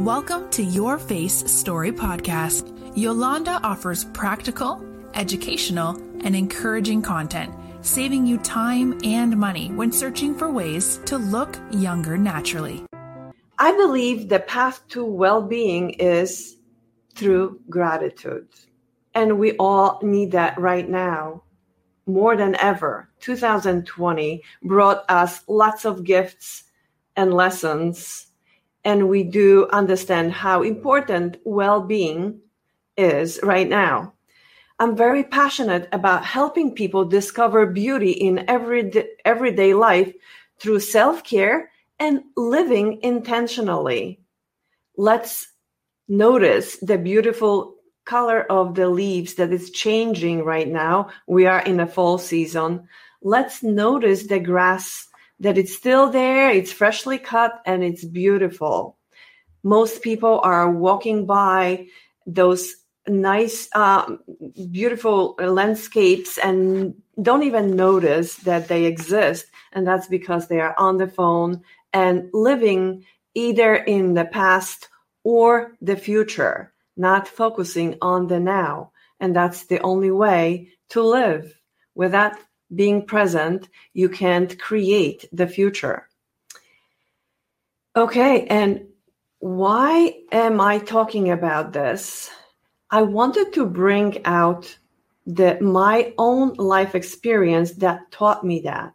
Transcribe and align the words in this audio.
Welcome 0.00 0.48
to 0.52 0.62
Your 0.62 0.98
Face 0.98 1.44
Story 1.52 1.92
Podcast. 1.92 2.96
Yolanda 2.96 3.60
offers 3.62 4.04
practical, 4.04 4.82
educational, 5.12 5.94
and 6.24 6.34
encouraging 6.34 7.02
content, 7.02 7.54
saving 7.82 8.24
you 8.24 8.38
time 8.38 8.98
and 9.04 9.36
money 9.36 9.68
when 9.72 9.92
searching 9.92 10.34
for 10.34 10.50
ways 10.50 11.00
to 11.04 11.18
look 11.18 11.58
younger 11.70 12.16
naturally. 12.16 12.82
I 13.58 13.72
believe 13.72 14.30
the 14.30 14.40
path 14.40 14.80
to 14.88 15.04
well 15.04 15.42
being 15.42 15.90
is 15.90 16.56
through 17.14 17.60
gratitude. 17.68 18.48
And 19.14 19.38
we 19.38 19.52
all 19.58 20.00
need 20.02 20.32
that 20.32 20.58
right 20.58 20.88
now 20.88 21.42
more 22.06 22.38
than 22.38 22.56
ever. 22.56 23.10
2020 23.20 24.42
brought 24.62 25.04
us 25.10 25.42
lots 25.46 25.84
of 25.84 26.04
gifts 26.04 26.64
and 27.16 27.34
lessons 27.34 28.29
and 28.84 29.08
we 29.08 29.22
do 29.22 29.68
understand 29.72 30.32
how 30.32 30.62
important 30.62 31.36
well 31.44 31.82
being 31.82 32.40
is 32.96 33.40
right 33.42 33.68
now. 33.68 34.14
I'm 34.78 34.96
very 34.96 35.24
passionate 35.24 35.88
about 35.92 36.24
helping 36.24 36.74
people 36.74 37.04
discover 37.04 37.66
beauty 37.66 38.12
in 38.12 38.44
every 38.48 38.90
everyday 39.24 39.74
life 39.74 40.12
through 40.58 40.80
self 40.80 41.22
care 41.22 41.70
and 41.98 42.22
living 42.36 42.98
intentionally. 43.02 44.20
Let's 44.96 45.48
notice 46.08 46.76
the 46.78 46.96
beautiful 46.96 47.76
color 48.06 48.42
of 48.50 48.74
the 48.74 48.88
leaves 48.88 49.34
that 49.34 49.52
is 49.52 49.70
changing 49.70 50.44
right 50.44 50.66
now. 50.68 51.10
We 51.26 51.46
are 51.46 51.60
in 51.60 51.80
a 51.80 51.86
fall 51.86 52.16
season. 52.18 52.88
Let's 53.22 53.62
notice 53.62 54.26
the 54.26 54.40
grass 54.40 55.06
that 55.40 55.58
it's 55.58 55.76
still 55.76 56.10
there, 56.10 56.50
it's 56.50 56.72
freshly 56.72 57.18
cut, 57.18 57.60
and 57.66 57.82
it's 57.82 58.04
beautiful. 58.04 58.98
Most 59.62 60.02
people 60.02 60.40
are 60.42 60.70
walking 60.70 61.26
by 61.26 61.86
those 62.26 62.76
nice, 63.08 63.68
uh, 63.74 64.16
beautiful 64.70 65.34
landscapes 65.38 66.38
and 66.38 66.94
don't 67.20 67.42
even 67.42 67.76
notice 67.76 68.36
that 68.36 68.68
they 68.68 68.84
exist. 68.84 69.46
And 69.72 69.86
that's 69.86 70.06
because 70.06 70.48
they 70.48 70.60
are 70.60 70.74
on 70.78 70.98
the 70.98 71.08
phone 71.08 71.62
and 71.92 72.30
living 72.32 73.04
either 73.34 73.74
in 73.74 74.14
the 74.14 74.24
past 74.24 74.88
or 75.24 75.76
the 75.80 75.96
future, 75.96 76.72
not 76.96 77.28
focusing 77.28 77.96
on 78.00 78.26
the 78.26 78.40
now. 78.40 78.92
And 79.18 79.36
that's 79.36 79.66
the 79.66 79.80
only 79.80 80.10
way 80.10 80.72
to 80.90 81.02
live. 81.02 81.54
Without 81.94 82.36
being 82.74 83.04
present, 83.06 83.68
you 83.92 84.08
can't 84.08 84.58
create 84.58 85.24
the 85.32 85.46
future. 85.46 86.08
Okay, 87.96 88.46
and 88.46 88.86
why 89.40 90.14
am 90.30 90.60
I 90.60 90.78
talking 90.78 91.30
about 91.30 91.72
this? 91.72 92.30
I 92.90 93.02
wanted 93.02 93.52
to 93.54 93.66
bring 93.66 94.24
out 94.24 94.76
the 95.26 95.58
my 95.60 96.12
own 96.18 96.54
life 96.54 96.94
experience 96.94 97.72
that 97.74 98.10
taught 98.10 98.44
me 98.44 98.62
that. 98.62 98.94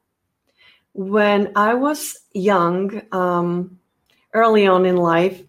When 0.93 1.51
I 1.55 1.73
was 1.73 2.17
young, 2.33 3.01
um, 3.11 3.79
early 4.33 4.67
on 4.67 4.85
in 4.85 4.97
life, 4.97 5.41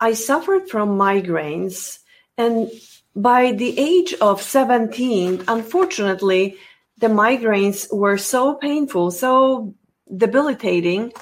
I 0.00 0.12
suffered 0.12 0.68
from 0.68 0.98
migraines, 0.98 1.98
and 2.36 2.70
by 3.16 3.52
the 3.52 3.76
age 3.76 4.14
of 4.20 4.40
17, 4.40 5.44
unfortunately, 5.48 6.56
the 6.98 7.06
migraines 7.06 7.92
were 7.92 8.18
so 8.18 8.54
painful, 8.54 9.10
so 9.10 9.74
debilitating 10.16 11.12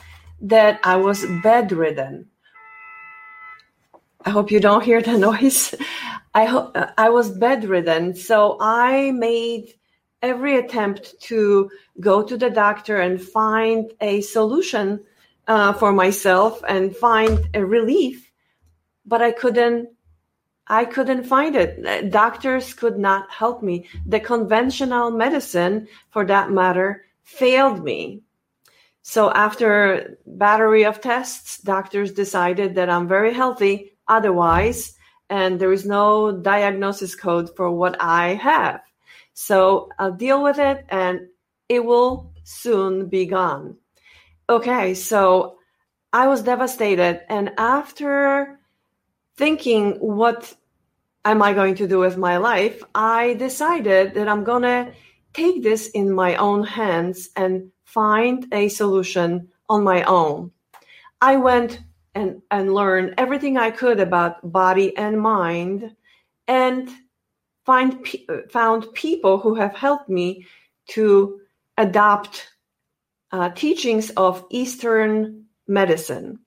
that 0.40 0.80
I 0.84 0.96
was 0.96 1.24
bedridden. 1.42 2.28
I 4.24 4.30
hope 4.30 4.50
you 4.50 4.60
don't 4.60 4.84
hear 4.84 5.02
the 5.02 5.18
noise. 5.30 5.74
I 6.34 6.46
ho- 6.46 6.72
I 6.98 7.10
was 7.10 7.30
bedridden, 7.30 8.14
so 8.14 8.56
I 8.60 9.12
made 9.12 9.74
every 10.22 10.56
attempt 10.56 11.14
to 11.20 11.70
go 12.00 12.22
to 12.22 12.36
the 12.36 12.50
doctor 12.50 12.96
and 12.96 13.22
find 13.22 13.92
a 14.00 14.20
solution 14.22 15.00
uh, 15.46 15.72
for 15.74 15.92
myself 15.92 16.62
and 16.68 16.96
find 16.96 17.48
a 17.54 17.64
relief, 17.64 18.30
but 19.04 19.22
I 19.22 19.30
couldn't 19.30 19.88
I 20.68 20.84
couldn't 20.84 21.24
find 21.24 21.54
it. 21.54 21.84
Uh, 21.86 22.02
doctors 22.08 22.74
could 22.74 22.98
not 22.98 23.30
help 23.30 23.62
me. 23.62 23.86
The 24.04 24.20
conventional 24.20 25.10
medicine, 25.10 25.88
for 26.10 26.24
that 26.26 26.50
matter, 26.50 27.04
failed 27.22 27.84
me. 27.84 28.22
So 29.02 29.30
after 29.30 30.18
battery 30.26 30.84
of 30.84 31.00
tests, 31.00 31.58
doctors 31.58 32.12
decided 32.12 32.74
that 32.74 32.90
I'm 32.90 33.06
very 33.06 33.32
healthy 33.32 33.92
otherwise, 34.08 34.94
and 35.30 35.60
there 35.60 35.72
is 35.72 35.86
no 35.86 36.32
diagnosis 36.32 37.14
code 37.14 37.54
for 37.54 37.70
what 37.70 37.96
I 38.00 38.34
have. 38.34 38.80
So 39.34 39.90
I'll 39.98 40.12
deal 40.12 40.42
with 40.42 40.58
it 40.58 40.86
and 40.88 41.28
it 41.68 41.84
will 41.84 42.32
soon 42.42 43.08
be 43.08 43.26
gone. 43.26 43.76
Okay, 44.48 44.94
so 44.94 45.58
I 46.12 46.26
was 46.28 46.42
devastated. 46.42 47.22
And 47.28 47.52
after 47.58 48.55
thinking 49.36 49.92
what 49.94 50.54
am 51.24 51.42
I 51.42 51.52
going 51.52 51.74
to 51.76 51.88
do 51.88 51.98
with 51.98 52.16
my 52.16 52.36
life, 52.36 52.82
I 52.94 53.34
decided 53.34 54.14
that 54.14 54.28
I'm 54.28 54.44
going 54.44 54.62
to 54.62 54.92
take 55.34 55.62
this 55.62 55.88
in 55.88 56.12
my 56.12 56.36
own 56.36 56.64
hands 56.64 57.30
and 57.36 57.70
find 57.84 58.46
a 58.52 58.68
solution 58.68 59.48
on 59.68 59.84
my 59.84 60.02
own. 60.04 60.52
I 61.20 61.36
went 61.36 61.80
and, 62.14 62.42
and 62.50 62.74
learned 62.74 63.14
everything 63.18 63.58
I 63.58 63.70
could 63.70 64.00
about 64.00 64.52
body 64.52 64.96
and 64.96 65.20
mind 65.20 65.94
and 66.48 66.88
find 67.64 68.06
found 68.48 68.94
people 68.94 69.38
who 69.38 69.56
have 69.56 69.74
helped 69.74 70.08
me 70.08 70.46
to 70.90 71.40
adopt 71.76 72.48
uh, 73.32 73.50
teachings 73.50 74.10
of 74.10 74.44
Eastern 74.50 75.44
medicine. 75.66 76.38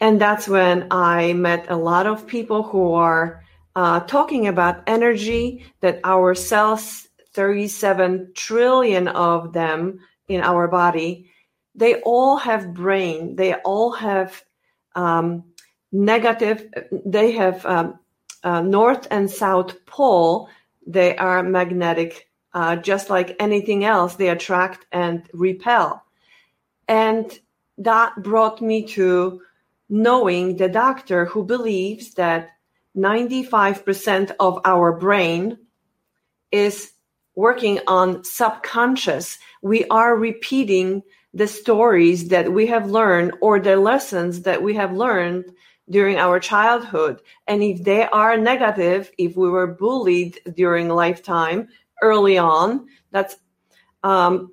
And 0.00 0.20
that's 0.20 0.48
when 0.48 0.88
I 0.90 1.32
met 1.32 1.70
a 1.70 1.76
lot 1.76 2.06
of 2.06 2.26
people 2.26 2.62
who 2.62 2.94
are 2.94 3.42
uh, 3.76 4.00
talking 4.00 4.46
about 4.46 4.82
energy, 4.86 5.64
that 5.80 6.00
our 6.04 6.34
cells, 6.34 7.08
37 7.32 8.32
trillion 8.34 9.08
of 9.08 9.52
them 9.52 9.98
in 10.28 10.40
our 10.40 10.68
body, 10.68 11.30
they 11.74 12.00
all 12.02 12.36
have 12.36 12.72
brain, 12.72 13.34
they 13.36 13.54
all 13.54 13.90
have 13.90 14.42
um, 14.94 15.44
negative, 15.90 16.68
they 17.04 17.32
have 17.32 17.66
um, 17.66 17.98
uh, 18.44 18.60
north 18.60 19.08
and 19.10 19.28
south 19.28 19.84
pole, 19.86 20.48
they 20.86 21.16
are 21.16 21.42
magnetic, 21.42 22.28
uh, 22.52 22.76
just 22.76 23.10
like 23.10 23.34
anything 23.40 23.84
else, 23.84 24.14
they 24.14 24.28
attract 24.28 24.86
and 24.92 25.28
repel. 25.32 26.04
And 26.86 27.36
that 27.78 28.22
brought 28.22 28.60
me 28.60 28.86
to 28.88 29.40
knowing 29.94 30.56
the 30.56 30.68
doctor 30.68 31.24
who 31.24 31.44
believes 31.44 32.14
that 32.14 32.50
95% 32.96 34.32
of 34.40 34.60
our 34.64 34.92
brain 34.92 35.56
is 36.50 36.90
working 37.36 37.78
on 37.86 38.24
subconscious. 38.24 39.38
We 39.62 39.84
are 39.86 40.16
repeating 40.16 41.04
the 41.32 41.46
stories 41.46 42.26
that 42.30 42.52
we 42.52 42.66
have 42.66 42.90
learned 42.90 43.34
or 43.40 43.60
the 43.60 43.76
lessons 43.76 44.42
that 44.42 44.60
we 44.60 44.74
have 44.74 44.92
learned 44.92 45.44
during 45.88 46.16
our 46.16 46.40
childhood. 46.40 47.20
And 47.46 47.62
if 47.62 47.84
they 47.84 48.08
are 48.08 48.36
negative, 48.36 49.12
if 49.16 49.36
we 49.36 49.48
were 49.48 49.68
bullied 49.68 50.40
during 50.56 50.88
lifetime 50.88 51.68
early 52.02 52.36
on, 52.36 52.88
that's 53.12 53.36
um, 54.02 54.52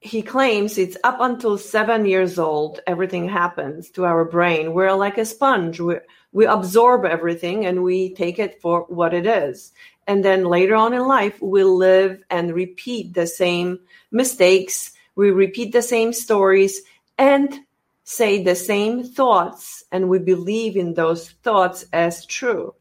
he 0.00 0.22
claims 0.22 0.78
it's 0.78 0.96
up 1.04 1.18
until 1.20 1.58
seven 1.58 2.06
years 2.06 2.38
old, 2.38 2.80
everything 2.86 3.28
happens 3.28 3.90
to 3.90 4.06
our 4.06 4.24
brain. 4.24 4.72
We're 4.72 4.94
like 4.94 5.18
a 5.18 5.26
sponge. 5.26 5.78
We, 5.78 5.96
we 6.32 6.46
absorb 6.46 7.04
everything 7.04 7.66
and 7.66 7.82
we 7.82 8.14
take 8.14 8.38
it 8.38 8.62
for 8.62 8.86
what 8.88 9.12
it 9.12 9.26
is. 9.26 9.72
And 10.06 10.24
then 10.24 10.44
later 10.44 10.74
on 10.74 10.94
in 10.94 11.06
life, 11.06 11.40
we 11.42 11.64
live 11.64 12.22
and 12.30 12.54
repeat 12.54 13.12
the 13.12 13.26
same 13.26 13.78
mistakes. 14.10 14.92
We 15.16 15.30
repeat 15.32 15.72
the 15.72 15.82
same 15.82 16.14
stories 16.14 16.80
and 17.18 17.60
say 18.04 18.42
the 18.42 18.56
same 18.56 19.04
thoughts. 19.04 19.84
And 19.92 20.08
we 20.08 20.18
believe 20.18 20.76
in 20.76 20.94
those 20.94 21.28
thoughts 21.42 21.84
as 21.92 22.24
true. 22.24 22.74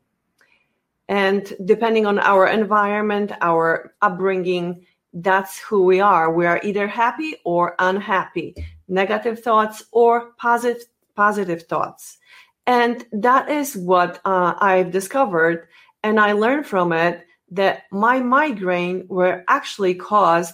And 1.09 1.51
depending 1.65 2.05
on 2.05 2.17
our 2.17 2.47
environment, 2.47 3.33
our 3.41 3.93
upbringing, 4.01 4.85
that's 5.13 5.59
who 5.59 5.83
we 5.83 5.99
are. 5.99 6.31
We 6.31 6.45
are 6.45 6.59
either 6.63 6.87
happy 6.87 7.35
or 7.43 7.75
unhappy, 7.79 8.55
negative 8.87 9.41
thoughts 9.41 9.83
or 9.91 10.31
positive 10.37 10.83
positive 11.15 11.63
thoughts. 11.63 12.17
And 12.65 13.05
that 13.11 13.49
is 13.49 13.75
what 13.75 14.21
uh, 14.25 14.53
I've 14.59 14.91
discovered. 14.91 15.67
And 16.03 16.19
I 16.19 16.33
learned 16.33 16.65
from 16.65 16.93
it 16.93 17.25
that 17.51 17.83
my 17.91 18.19
migraine 18.19 19.05
were 19.09 19.43
actually 19.47 19.95
caused 19.95 20.53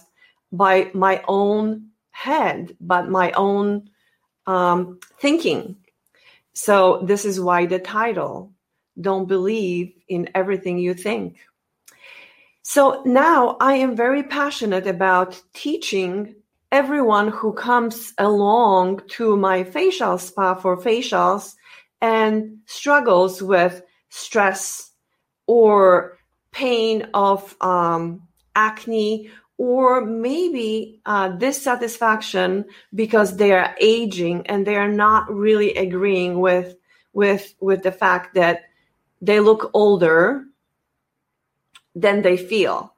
by 0.50 0.90
my 0.94 1.22
own 1.28 1.88
head, 2.10 2.74
but 2.80 3.08
my 3.08 3.30
own 3.32 3.90
um, 4.46 4.98
thinking. 5.20 5.76
So, 6.54 7.02
this 7.04 7.26
is 7.26 7.38
why 7.38 7.66
the 7.66 7.78
title 7.78 8.50
Don't 8.98 9.28
Believe 9.28 9.92
in 10.08 10.30
Everything 10.34 10.78
You 10.78 10.94
Think. 10.94 11.36
So, 12.68 13.00
now 13.04 13.56
I 13.60 13.74
am 13.74 13.94
very 13.94 14.24
passionate 14.24 14.88
about 14.88 15.40
teaching 15.54 16.34
everyone 16.72 17.28
who 17.28 17.52
comes 17.52 18.12
along 18.18 19.02
to 19.10 19.36
my 19.36 19.62
facial 19.62 20.18
spa 20.18 20.56
for 20.56 20.76
facials 20.76 21.54
and 22.00 22.58
struggles 22.66 23.40
with 23.40 23.82
stress 24.08 24.90
or 25.46 26.18
pain 26.50 27.06
of 27.14 27.54
um, 27.60 28.22
acne 28.56 29.30
or 29.58 30.04
maybe 30.04 31.00
uh, 31.06 31.28
dissatisfaction 31.28 32.64
because 32.92 33.36
they 33.36 33.52
are 33.52 33.76
aging 33.80 34.44
and 34.48 34.66
they 34.66 34.74
are 34.74 34.90
not 34.90 35.32
really 35.32 35.72
agreeing 35.76 36.40
with 36.40 36.74
with 37.12 37.54
with 37.60 37.84
the 37.84 37.92
fact 37.92 38.34
that 38.34 38.62
they 39.22 39.38
look 39.38 39.70
older 39.72 40.46
than 41.96 42.22
they 42.22 42.36
feel 42.36 42.94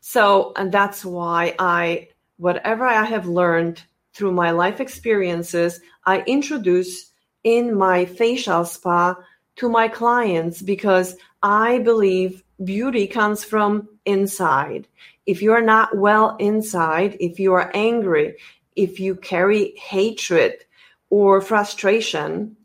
so 0.00 0.52
and 0.56 0.72
that's 0.72 1.04
why 1.04 1.54
i 1.60 2.08
whatever 2.38 2.84
i 2.84 3.04
have 3.04 3.26
learned 3.26 3.80
through 4.12 4.32
my 4.32 4.50
life 4.50 4.80
experiences 4.80 5.80
i 6.06 6.20
introduce 6.22 7.12
in 7.44 7.76
my 7.76 8.04
facial 8.04 8.64
spa 8.64 9.14
to 9.54 9.68
my 9.68 9.86
clients 9.86 10.60
because 10.60 11.16
i 11.42 11.78
believe 11.78 12.42
beauty 12.64 13.06
comes 13.06 13.44
from 13.44 13.88
inside 14.04 14.88
if 15.30 15.42
you 15.42 15.52
are 15.52 15.62
not 15.62 15.96
well 15.96 16.34
inside, 16.40 17.16
if 17.20 17.38
you 17.38 17.52
are 17.54 17.70
angry, 17.72 18.36
if 18.74 18.98
you 18.98 19.14
carry 19.14 19.76
hatred 19.76 20.64
or 21.08 21.40
frustration, 21.40 22.56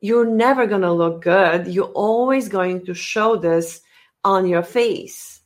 you're 0.00 0.24
never 0.24 0.66
going 0.66 0.80
to 0.80 0.92
look 0.92 1.22
good. 1.22 1.66
You're 1.66 1.92
always 1.92 2.48
going 2.48 2.86
to 2.86 2.94
show 2.94 3.36
this 3.36 3.82
on 4.24 4.46
your 4.46 4.62
face. 4.62 5.40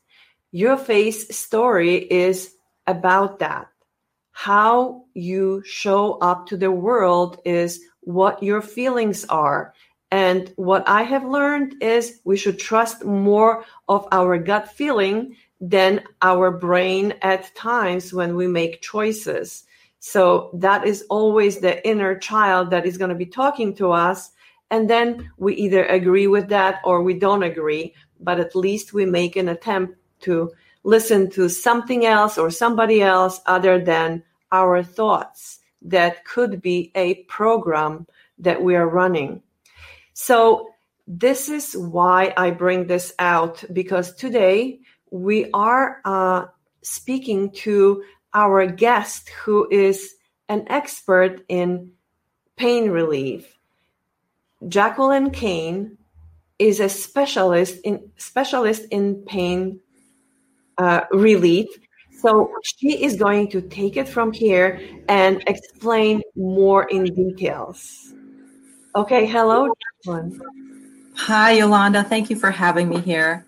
Your 0.51 0.77
face 0.77 1.35
story 1.37 1.97
is 1.97 2.55
about 2.87 3.39
that. 3.39 3.69
How 4.33 5.05
you 5.15 5.63
show 5.65 6.15
up 6.19 6.47
to 6.49 6.57
the 6.57 6.71
world 6.71 7.39
is 7.45 7.81
what 8.01 8.43
your 8.43 8.63
feelings 8.63 9.25
are. 9.27 9.75
And 10.11 10.53
what 10.57 10.87
I 10.89 11.03
have 11.05 11.25
learned 11.25 11.83
is 11.83 12.21
we 12.25 12.37
should 12.37 12.59
trust 12.59 13.05
more 13.05 13.65
of 13.89 14.07
our 14.13 14.37
gut 14.37 14.71
feeling 14.71 15.37
than 15.61 16.03
our 16.21 16.51
brain 16.51 17.15
at 17.23 17.55
times 17.55 18.13
when 18.13 18.35
we 18.35 18.47
make 18.47 18.83
choices. 18.83 19.65
So 20.01 20.51
that 20.55 20.85
is 20.85 21.07
always 21.09 21.61
the 21.61 21.87
inner 21.89 22.19
child 22.19 22.71
that 22.71 22.85
is 22.85 22.99
going 22.99 23.11
to 23.11 23.15
be 23.15 23.27
talking 23.27 23.75
to 23.77 23.93
us. 23.93 24.33
And 24.73 24.89
then 24.89 25.31
we 25.37 25.55
either 25.57 25.85
agree 25.85 26.27
with 26.27 26.49
that 26.49 26.81
or 26.83 27.03
we 27.03 27.13
don't 27.13 27.43
agree, 27.43 27.95
but 28.19 28.41
at 28.41 28.57
least 28.57 28.95
we 28.95 29.05
make 29.05 29.37
an 29.37 29.51
attempt 29.51 29.99
to 30.21 30.51
listen 30.83 31.31
to 31.33 31.51
something 31.51 32.07
else 32.07 32.39
or 32.39 32.51
somebody 32.51 33.03
else 33.03 33.43
other 33.45 33.79
than 33.79 34.23
our 34.51 34.83
thoughts 34.83 35.61
that 35.83 36.25
could 36.25 36.63
be 36.63 36.91
a 36.95 37.23
program 37.25 38.07
that 38.39 38.63
we 38.63 38.75
are 38.75 38.89
running. 38.89 39.43
So 40.15 40.71
this 41.07 41.51
is 41.51 41.77
why 41.77 42.33
I 42.39 42.51
bring 42.51 42.87
this 42.87 43.13
out 43.19 43.63
because 43.75 44.15
today 44.15 44.81
we 45.11 45.51
are 45.53 46.01
uh, 46.07 46.47
speaking 46.81 47.51
to 47.67 48.05
our 48.33 48.65
guest 48.65 49.29
who 49.45 49.69
is 49.71 50.15
an 50.49 50.65
expert 50.69 51.43
in 51.49 51.93
pain 52.57 52.91
relief. 52.91 53.59
Jacqueline 54.69 55.31
Kane 55.31 55.99
is 56.59 56.81
a 56.81 56.89
specialist 56.89 57.79
in 57.85 58.11
specialist 58.17 58.85
in 58.91 59.17
pain 59.27 59.81
uh, 60.79 61.03
relief. 61.11 61.69
So 62.21 62.53
she 62.63 63.03
is 63.03 63.17
going 63.17 63.51
to 63.51 63.61
take 63.61 63.97
it 63.97 64.09
from 64.09 64.33
here 64.33 64.81
and 65.09 65.43
explain 65.49 66.23
more 66.37 66.85
in 66.85 67.05
details. 67.05 68.15
Okay, 68.95 69.27
hello, 69.27 69.69
Jacqueline. 70.05 70.41
Hi, 71.17 71.53
Yolanda. 71.53 72.05
Thank 72.05 72.31
you 72.31 72.37
for 72.37 72.51
having 72.51 72.89
me 72.89 73.01
here. 73.01 73.45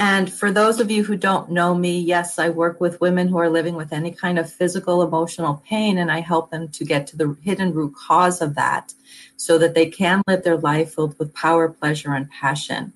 And 0.00 0.32
for 0.32 0.50
those 0.50 0.80
of 0.80 0.90
you 0.90 1.04
who 1.04 1.14
don't 1.14 1.50
know 1.50 1.74
me, 1.74 2.00
yes, 2.00 2.38
I 2.38 2.48
work 2.48 2.80
with 2.80 3.02
women 3.02 3.28
who 3.28 3.36
are 3.36 3.50
living 3.50 3.74
with 3.74 3.92
any 3.92 4.10
kind 4.10 4.38
of 4.38 4.50
physical, 4.50 5.02
emotional 5.02 5.62
pain, 5.68 5.98
and 5.98 6.10
I 6.10 6.20
help 6.20 6.50
them 6.50 6.68
to 6.68 6.86
get 6.86 7.06
to 7.08 7.18
the 7.18 7.36
hidden 7.42 7.74
root 7.74 7.94
cause 7.94 8.40
of 8.40 8.54
that 8.54 8.94
so 9.36 9.58
that 9.58 9.74
they 9.74 9.90
can 9.90 10.22
live 10.26 10.42
their 10.42 10.56
life 10.56 10.94
filled 10.94 11.18
with 11.18 11.34
power, 11.34 11.68
pleasure, 11.68 12.14
and 12.14 12.30
passion. 12.30 12.94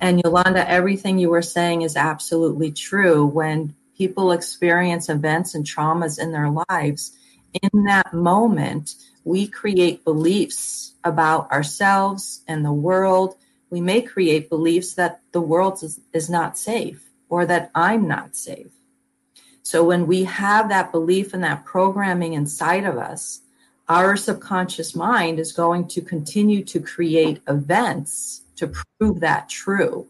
And 0.00 0.22
Yolanda, 0.22 0.70
everything 0.70 1.18
you 1.18 1.28
were 1.28 1.42
saying 1.42 1.82
is 1.82 1.96
absolutely 1.96 2.70
true. 2.70 3.26
When 3.26 3.74
people 3.98 4.30
experience 4.30 5.08
events 5.08 5.56
and 5.56 5.66
traumas 5.66 6.20
in 6.20 6.30
their 6.30 6.54
lives, 6.70 7.18
in 7.62 7.82
that 7.86 8.14
moment, 8.14 8.94
we 9.24 9.48
create 9.48 10.04
beliefs 10.04 10.92
about 11.02 11.50
ourselves 11.50 12.42
and 12.46 12.64
the 12.64 12.72
world 12.72 13.34
we 13.70 13.80
may 13.80 14.02
create 14.02 14.48
beliefs 14.48 14.94
that 14.94 15.20
the 15.32 15.40
world 15.40 15.82
is, 15.82 16.00
is 16.12 16.30
not 16.30 16.58
safe 16.58 17.10
or 17.28 17.46
that 17.46 17.70
I'm 17.74 18.06
not 18.06 18.36
safe. 18.36 18.72
So 19.62 19.82
when 19.82 20.06
we 20.06 20.24
have 20.24 20.68
that 20.68 20.92
belief 20.92 21.32
and 21.32 21.42
that 21.42 21.64
programming 21.64 22.34
inside 22.34 22.84
of 22.84 22.98
us, 22.98 23.40
our 23.88 24.16
subconscious 24.16 24.94
mind 24.94 25.38
is 25.38 25.52
going 25.52 25.88
to 25.88 26.00
continue 26.00 26.64
to 26.64 26.80
create 26.80 27.40
events 27.48 28.42
to 28.56 28.72
prove 28.98 29.20
that 29.20 29.48
true. 29.48 30.08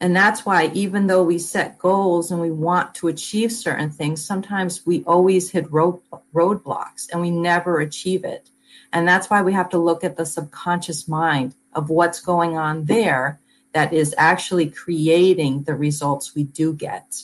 And 0.00 0.14
that's 0.14 0.44
why, 0.44 0.70
even 0.74 1.06
though 1.06 1.22
we 1.22 1.38
set 1.38 1.78
goals 1.78 2.30
and 2.30 2.40
we 2.40 2.50
want 2.50 2.94
to 2.96 3.08
achieve 3.08 3.50
certain 3.50 3.90
things, 3.90 4.24
sometimes 4.24 4.84
we 4.84 5.02
always 5.04 5.50
hit 5.50 5.72
road, 5.72 6.00
roadblocks 6.34 7.08
and 7.10 7.20
we 7.20 7.30
never 7.30 7.80
achieve 7.80 8.24
it. 8.24 8.50
And 8.92 9.08
that's 9.08 9.30
why 9.30 9.42
we 9.42 9.54
have 9.54 9.70
to 9.70 9.78
look 9.78 10.04
at 10.04 10.16
the 10.16 10.26
subconscious 10.26 11.08
mind 11.08 11.54
of 11.76 11.90
what's 11.90 12.20
going 12.20 12.56
on 12.56 12.86
there 12.86 13.38
that 13.72 13.92
is 13.92 14.14
actually 14.18 14.70
creating 14.70 15.62
the 15.64 15.74
results 15.74 16.34
we 16.34 16.44
do 16.44 16.72
get. 16.72 17.22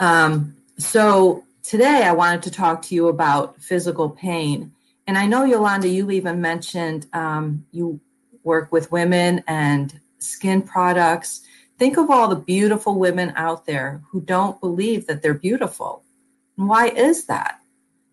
Um, 0.00 0.56
so 0.78 1.44
today 1.62 2.04
I 2.04 2.12
wanted 2.12 2.42
to 2.44 2.50
talk 2.50 2.82
to 2.82 2.94
you 2.94 3.08
about 3.08 3.60
physical 3.62 4.08
pain. 4.08 4.72
And 5.06 5.18
I 5.18 5.26
know, 5.26 5.44
Yolanda, 5.44 5.88
you 5.88 6.10
even 6.10 6.40
mentioned 6.40 7.06
um, 7.12 7.66
you 7.70 8.00
work 8.42 8.72
with 8.72 8.90
women 8.90 9.44
and 9.46 10.00
skin 10.18 10.62
products. 10.62 11.42
Think 11.78 11.98
of 11.98 12.10
all 12.10 12.28
the 12.28 12.36
beautiful 12.36 12.98
women 12.98 13.34
out 13.36 13.66
there 13.66 14.02
who 14.10 14.22
don't 14.22 14.60
believe 14.60 15.06
that 15.06 15.20
they're 15.20 15.34
beautiful. 15.34 16.04
And 16.56 16.68
why 16.68 16.88
is 16.88 17.26
that? 17.26 17.59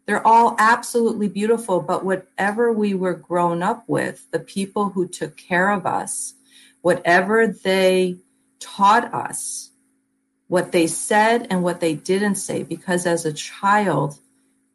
They're 0.08 0.26
all 0.26 0.56
absolutely 0.58 1.28
beautiful, 1.28 1.82
but 1.82 2.06
whatever 2.06 2.72
we 2.72 2.94
were 2.94 3.14
grown 3.14 3.62
up 3.62 3.84
with, 3.88 4.26
the 4.32 4.40
people 4.40 4.90
who 4.90 5.06
took 5.06 5.36
care 5.36 5.70
of 5.70 5.86
us, 5.86 6.34
whatever 6.82 7.46
they 7.46 8.20
taught 8.62 9.14
us, 9.14 9.72
what 10.48 10.72
they 10.72 10.88
said 10.88 11.48
and 11.50 11.62
what 11.62 11.82
they 11.82 11.94
didn't 11.94 12.36
say, 12.36 12.64
because 12.64 13.06
as 13.06 13.26
a 13.26 13.34
child, 13.34 14.18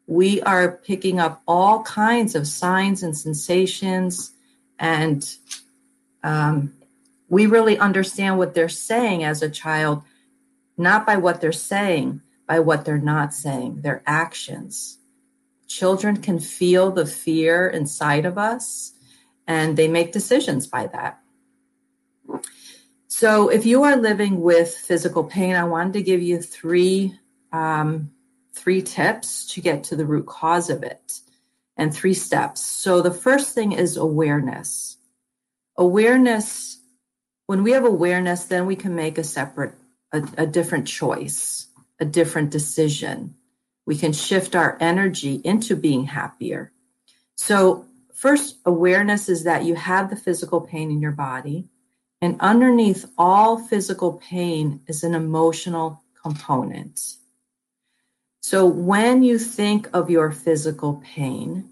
we 0.05 0.39
are 0.43 0.71
picking 0.71 1.19
up 1.19 1.41
all 1.47 1.81
kinds 1.81 2.35
of 2.35 2.47
signs 2.47 3.01
and 3.01 3.17
sensations, 3.17 4.33
and 4.77 5.35
um, 6.21 6.75
we 7.27 7.47
really 7.47 7.79
understand 7.79 8.37
what 8.37 8.53
they're 8.53 8.69
saying 8.69 9.23
as 9.23 9.41
a 9.41 9.49
child, 9.49 10.03
not 10.77 11.07
by 11.07 11.17
what 11.17 11.41
they're 11.41 11.51
saying, 11.51 12.21
by 12.47 12.59
what 12.59 12.85
they're 12.85 12.99
not 12.99 13.33
saying, 13.33 13.81
their 13.81 14.03
actions 14.05 14.99
children 15.67 16.17
can 16.17 16.39
feel 16.39 16.91
the 16.91 17.05
fear 17.05 17.67
inside 17.67 18.25
of 18.25 18.37
us 18.37 18.93
and 19.47 19.75
they 19.77 19.87
make 19.87 20.11
decisions 20.11 20.67
by 20.67 20.87
that. 20.87 21.19
So, 23.07 23.49
if 23.49 23.65
you 23.65 23.83
are 23.83 23.95
living 23.95 24.41
with 24.41 24.73
physical 24.73 25.23
pain, 25.23 25.55
I 25.55 25.65
wanted 25.65 25.93
to 25.93 26.01
give 26.01 26.21
you 26.21 26.41
three 26.41 27.19
um, 27.51 28.11
three 28.53 28.81
tips 28.81 29.47
to 29.53 29.61
get 29.61 29.83
to 29.85 29.95
the 29.95 30.05
root 30.05 30.25
cause 30.25 30.69
of 30.69 30.83
it, 30.83 31.19
and 31.77 31.93
three 31.93 32.13
steps. 32.13 32.61
So, 32.61 33.01
the 33.01 33.13
first 33.13 33.53
thing 33.53 33.73
is 33.73 33.97
awareness. 33.97 34.97
Awareness. 35.77 36.79
When 37.45 37.63
we 37.63 37.71
have 37.71 37.85
awareness, 37.85 38.45
then 38.45 38.65
we 38.65 38.75
can 38.75 38.95
make 38.95 39.17
a 39.17 39.23
separate, 39.23 39.75
a, 40.11 40.27
a 40.37 40.47
different 40.47 40.87
choice, 40.87 41.67
a 41.99 42.05
different 42.05 42.49
decision 42.51 43.35
we 43.85 43.97
can 43.97 44.13
shift 44.13 44.55
our 44.55 44.77
energy 44.79 45.41
into 45.43 45.75
being 45.75 46.05
happier. 46.05 46.71
So, 47.35 47.85
first, 48.13 48.57
awareness 48.65 49.29
is 49.29 49.43
that 49.43 49.65
you 49.65 49.75
have 49.75 50.09
the 50.09 50.15
physical 50.15 50.61
pain 50.61 50.91
in 50.91 51.01
your 51.01 51.11
body, 51.11 51.67
and 52.21 52.39
underneath 52.39 53.05
all 53.17 53.57
physical 53.57 54.13
pain 54.13 54.81
is 54.87 55.03
an 55.03 55.13
emotional 55.13 56.03
component. 56.21 57.15
So, 58.41 58.65
when 58.65 59.23
you 59.23 59.37
think 59.37 59.89
of 59.93 60.09
your 60.09 60.31
physical 60.31 61.01
pain, 61.03 61.69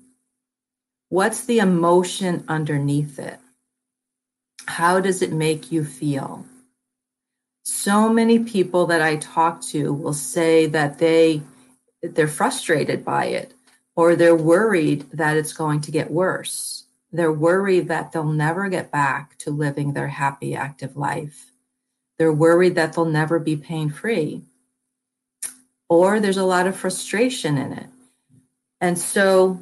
What's 1.11 1.43
the 1.43 1.59
emotion 1.59 2.45
underneath 2.47 3.19
it? 3.19 3.37
How 4.65 5.01
does 5.01 5.21
it 5.21 5.33
make 5.33 5.69
you 5.69 5.83
feel? 5.83 6.45
So 7.65 8.07
many 8.07 8.39
people 8.39 8.85
that 8.85 9.01
I 9.01 9.17
talk 9.17 9.61
to 9.71 9.91
will 9.91 10.13
say 10.13 10.67
that 10.67 10.99
they 10.99 11.41
they're 12.01 12.27
frustrated 12.27 13.05
by 13.05 13.25
it 13.25 13.53
or 13.95 14.15
they're 14.15 14.35
worried 14.35 15.09
that 15.11 15.37
it's 15.37 15.53
going 15.53 15.81
to 15.81 15.91
get 15.91 16.11
worse. 16.11 16.85
They're 17.11 17.31
worried 17.31 17.89
that 17.89 18.11
they'll 18.11 18.23
never 18.23 18.69
get 18.69 18.91
back 18.91 19.37
to 19.39 19.51
living 19.51 19.93
their 19.93 20.07
happy 20.07 20.55
active 20.55 20.95
life. 20.95 21.51
They're 22.17 22.31
worried 22.31 22.75
that 22.75 22.93
they'll 22.93 23.05
never 23.05 23.39
be 23.39 23.57
pain 23.57 23.89
free. 23.89 24.43
Or 25.89 26.19
there's 26.19 26.37
a 26.37 26.45
lot 26.45 26.67
of 26.67 26.75
frustration 26.75 27.57
in 27.57 27.73
it. 27.73 27.87
And 28.79 28.97
so 28.97 29.59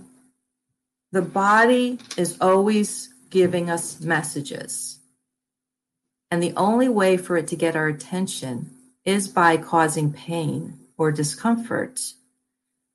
the 1.11 1.23
body 1.23 1.97
is 2.17 2.37
always 2.39 3.09
giving 3.29 3.69
us 3.69 3.99
messages. 3.99 4.99
And 6.31 6.43
the 6.43 6.53
only 6.55 6.87
way 6.87 7.17
for 7.17 7.35
it 7.37 7.47
to 7.47 7.55
get 7.55 7.75
our 7.75 7.87
attention 7.87 8.69
is 9.03 9.27
by 9.27 9.57
causing 9.57 10.13
pain 10.13 10.79
or 10.97 11.11
discomfort. 11.11 11.99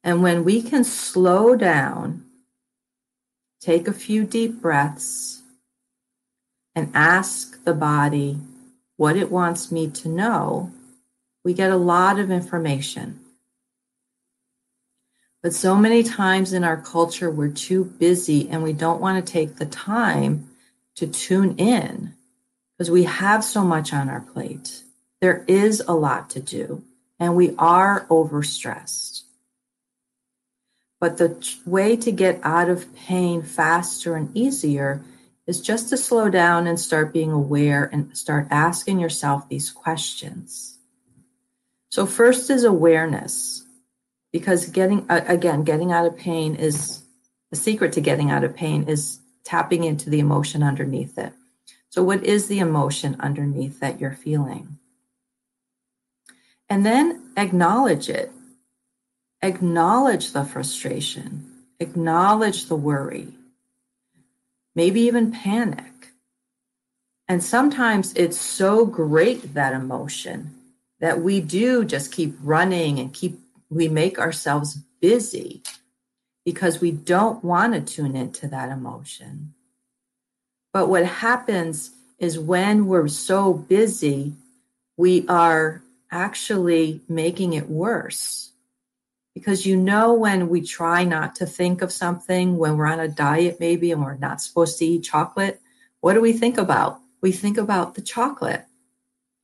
And 0.05 0.23
when 0.23 0.45
we 0.45 0.61
can 0.63 0.85
slow 0.85 1.57
down, 1.57 2.27
take 3.61 3.89
a 3.89 3.93
few 3.93 4.25
deep 4.25 4.61
breaths, 4.61 5.41
and 6.75 6.91
ask 6.95 7.65
the 7.65 7.73
body 7.73 8.39
what 8.97 9.17
it 9.17 9.31
wants 9.31 9.73
me 9.73 9.89
to 9.89 10.09
know, 10.09 10.71
we 11.43 11.55
get 11.55 11.71
a 11.71 11.77
lot 11.77 12.19
of 12.19 12.31
information. 12.31 13.21
But 15.43 15.55
so 15.55 15.77
many 15.77 16.03
times 16.03 16.53
in 16.53 16.65
our 16.65 16.81
culture, 16.81 17.31
we're 17.31 17.49
too 17.49 17.85
busy 17.85 18.49
and 18.49 18.63
we 18.63 18.73
don't 18.73 19.01
want 19.01 19.25
to 19.25 19.33
take 19.33 19.57
the 19.57 19.67
time 19.67 20.49
to 20.97 21.07
tune 21.07 21.57
in 21.57 22.15
because 22.77 22.91
we 22.91 23.05
have 23.05 23.45
so 23.45 23.63
much 23.63 23.93
on 23.93 24.09
our 24.09 24.21
plate. 24.21 24.83
There 25.21 25.45
is 25.47 25.83
a 25.87 25.95
lot 25.95 26.31
to 26.31 26.41
do, 26.41 26.83
and 27.19 27.37
we 27.37 27.55
are 27.57 28.07
overstressed. 28.09 29.14
But 31.05 31.19
the 31.19 31.55
way 31.67 31.97
to 31.97 32.11
get 32.11 32.41
out 32.43 32.71
of 32.71 32.97
pain 32.97 33.43
faster 33.43 34.17
and 34.17 34.35
easier 34.35 35.05
is 35.47 35.61
just 35.61 35.91
to 35.91 35.99
slow 35.99 36.31
down 36.31 36.67
and 36.67 36.81
start 36.81 37.13
being 37.13 37.31
aware 37.31 37.85
and 37.93 38.17
start 38.17 38.49
asking 38.51 39.01
yourself 39.01 39.47
these 39.47 39.71
questions. 39.71 40.79
So, 41.91 42.07
first 42.07 42.49
is 42.49 42.65
awareness, 42.65 43.67
because 44.33 44.71
getting, 44.71 45.05
again, 45.11 45.65
getting 45.65 45.93
out 45.93 46.07
of 46.07 46.17
pain 46.17 46.55
is 46.55 47.03
the 47.51 47.59
secret 47.59 47.93
to 47.93 48.01
getting 48.01 48.31
out 48.31 48.43
of 48.43 48.57
pain 48.57 48.85
is 48.85 49.21
tapping 49.45 49.85
into 49.85 50.09
the 50.09 50.21
emotion 50.21 50.63
underneath 50.63 51.19
it. 51.19 51.35
So, 51.91 52.03
what 52.03 52.25
is 52.25 52.47
the 52.47 52.61
emotion 52.61 53.17
underneath 53.21 53.79
that 53.81 54.01
you're 54.01 54.13
feeling? 54.13 54.79
And 56.71 56.87
then 56.87 57.31
acknowledge 57.37 58.09
it. 58.09 58.33
Acknowledge 59.45 60.33
the 60.33 60.43
frustration, 60.43 61.45
acknowledge 61.79 62.65
the 62.65 62.77
worry, 62.77 63.29
maybe 64.75 65.03
even 65.03 65.33
panic. 65.33 65.93
And 67.29 67.45
sometimes 67.45 68.15
it's 68.15 68.41
so 68.41 68.87
great, 68.87 69.53
that 69.53 69.75
emotion, 69.75 70.55
that 71.01 71.21
we 71.21 71.43
do 71.43 71.85
just 71.85 72.11
keep 72.11 72.35
running 72.43 72.99
and 72.99 73.13
keep, 73.13 73.39
we 73.69 73.87
make 73.87 74.19
ourselves 74.19 74.79
busy 75.03 75.63
because 76.47 76.81
we 76.81 76.91
don't 76.91 77.45
want 77.45 77.75
to 77.75 77.83
tune 77.83 78.17
into 78.17 78.49
that 78.49 78.71
emotion. 78.71 79.53
But 80.73 80.89
what 80.89 81.05
happens 81.05 81.91
is 82.19 82.39
when 82.39 82.87
we're 82.87 83.09
so 83.09 83.53
busy, 83.53 84.33
we 84.97 85.29
are 85.29 85.83
actually 86.11 87.03
making 87.11 87.53
it 87.53 87.69
worse. 87.69 88.53
Because 89.35 89.67
you 89.67 89.77
know, 89.77 90.15
when 90.15 90.49
we 90.49 90.61
try 90.63 91.05
not 91.05 91.37
to 91.37 91.47
think 91.47 91.83
of 91.83 91.93
something, 91.93 92.57
when 92.57 92.77
we're 92.77 92.87
on 92.87 93.01
a 93.01 93.09
diet 93.09 93.59
maybe 93.59 93.91
and 93.91 94.03
we're 94.03 94.17
not 94.17 94.41
supposed 94.41 94.79
to 94.79 94.87
eat 94.87 95.03
chocolate, 95.03 95.61
what 96.01 96.15
do 96.15 96.21
we 96.21 96.33
think 96.33 96.57
about? 96.57 97.01
We 97.21 97.33
think 97.33 97.59
about 97.59 97.95
the 97.95 98.03
chocolate. 98.03 98.65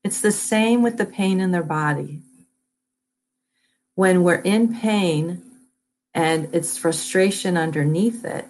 It's 0.04 0.20
the 0.20 0.32
same 0.32 0.82
with 0.82 0.96
the 0.96 1.06
pain 1.06 1.40
in 1.40 1.50
their 1.50 1.62
body. 1.62 2.20
When 3.96 4.22
we're 4.22 4.34
in 4.36 4.74
pain 4.76 5.42
and 6.14 6.54
it's 6.54 6.78
frustration 6.78 7.56
underneath 7.56 8.24
it, 8.24 8.46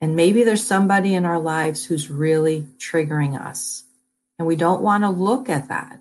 and 0.00 0.16
maybe 0.16 0.44
there's 0.44 0.64
somebody 0.64 1.14
in 1.14 1.24
our 1.24 1.38
lives 1.38 1.84
who's 1.84 2.10
really 2.10 2.66
triggering 2.78 3.38
us. 3.40 3.84
And 4.38 4.48
we 4.48 4.56
don't 4.56 4.80
want 4.80 5.04
to 5.04 5.10
look 5.10 5.48
at 5.48 5.68
that. 5.68 5.99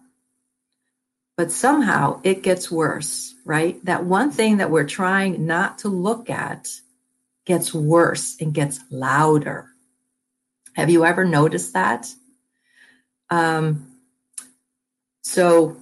But 1.40 1.54
somehow 1.54 2.20
it 2.26 2.44
gets 2.44 2.70
worse, 2.70 3.34
right? 3.46 3.80
That 3.86 4.04
one 4.04 4.30
thing 4.30 4.58
that 4.58 4.72
we're 4.72 4.84
trying 4.84 5.46
not 5.46 5.78
to 5.78 5.88
look 5.88 6.30
at 6.30 6.68
gets 7.46 7.74
worse 7.74 8.36
and 8.42 8.54
gets 8.54 8.82
louder. 8.92 9.70
Have 10.74 10.90
you 10.90 11.06
ever 11.06 11.24
noticed 11.24 11.76
that? 11.76 12.14
Um, 13.30 13.88
so 15.24 15.78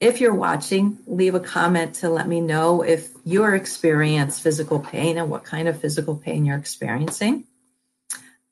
if 0.00 0.18
you're 0.22 0.34
watching, 0.34 0.96
leave 1.06 1.34
a 1.34 1.40
comment 1.40 1.96
to 1.96 2.08
let 2.08 2.26
me 2.26 2.40
know 2.40 2.80
if 2.80 3.10
you 3.22 3.44
experience 3.44 4.38
physical 4.38 4.80
pain 4.80 5.18
and 5.18 5.28
what 5.28 5.44
kind 5.44 5.68
of 5.68 5.78
physical 5.78 6.16
pain 6.16 6.46
you're 6.46 6.56
experiencing. 6.56 7.44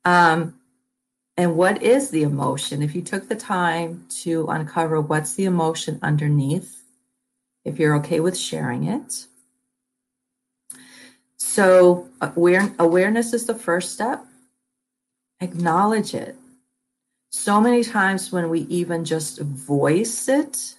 Um, 0.05 0.60
and 1.41 1.57
what 1.57 1.83
is 1.83 2.11
the 2.11 2.23
emotion? 2.23 2.83
If 2.83 2.95
you 2.95 3.01
took 3.01 3.27
the 3.27 3.35
time 3.35 4.05
to 4.25 4.47
uncover 4.49 5.01
what's 5.01 5.37
the 5.37 5.47
emotion 5.47 5.99
underneath, 6.03 6.83
if 7.65 7.79
you're 7.79 7.97
okay 7.97 8.21
with 8.21 8.37
sharing 8.37 8.85
it. 8.85 9.27
So, 11.39 12.11
aware, 12.21 12.75
awareness 12.79 13.33
is 13.33 13.47
the 13.47 13.55
first 13.55 13.95
step. 13.95 14.23
Acknowledge 15.41 16.13
it. 16.13 16.37
So 17.31 17.59
many 17.59 17.85
times 17.85 18.31
when 18.31 18.51
we 18.51 18.61
even 18.63 19.07
just 19.07 19.41
voice 19.41 20.29
it, 20.29 20.75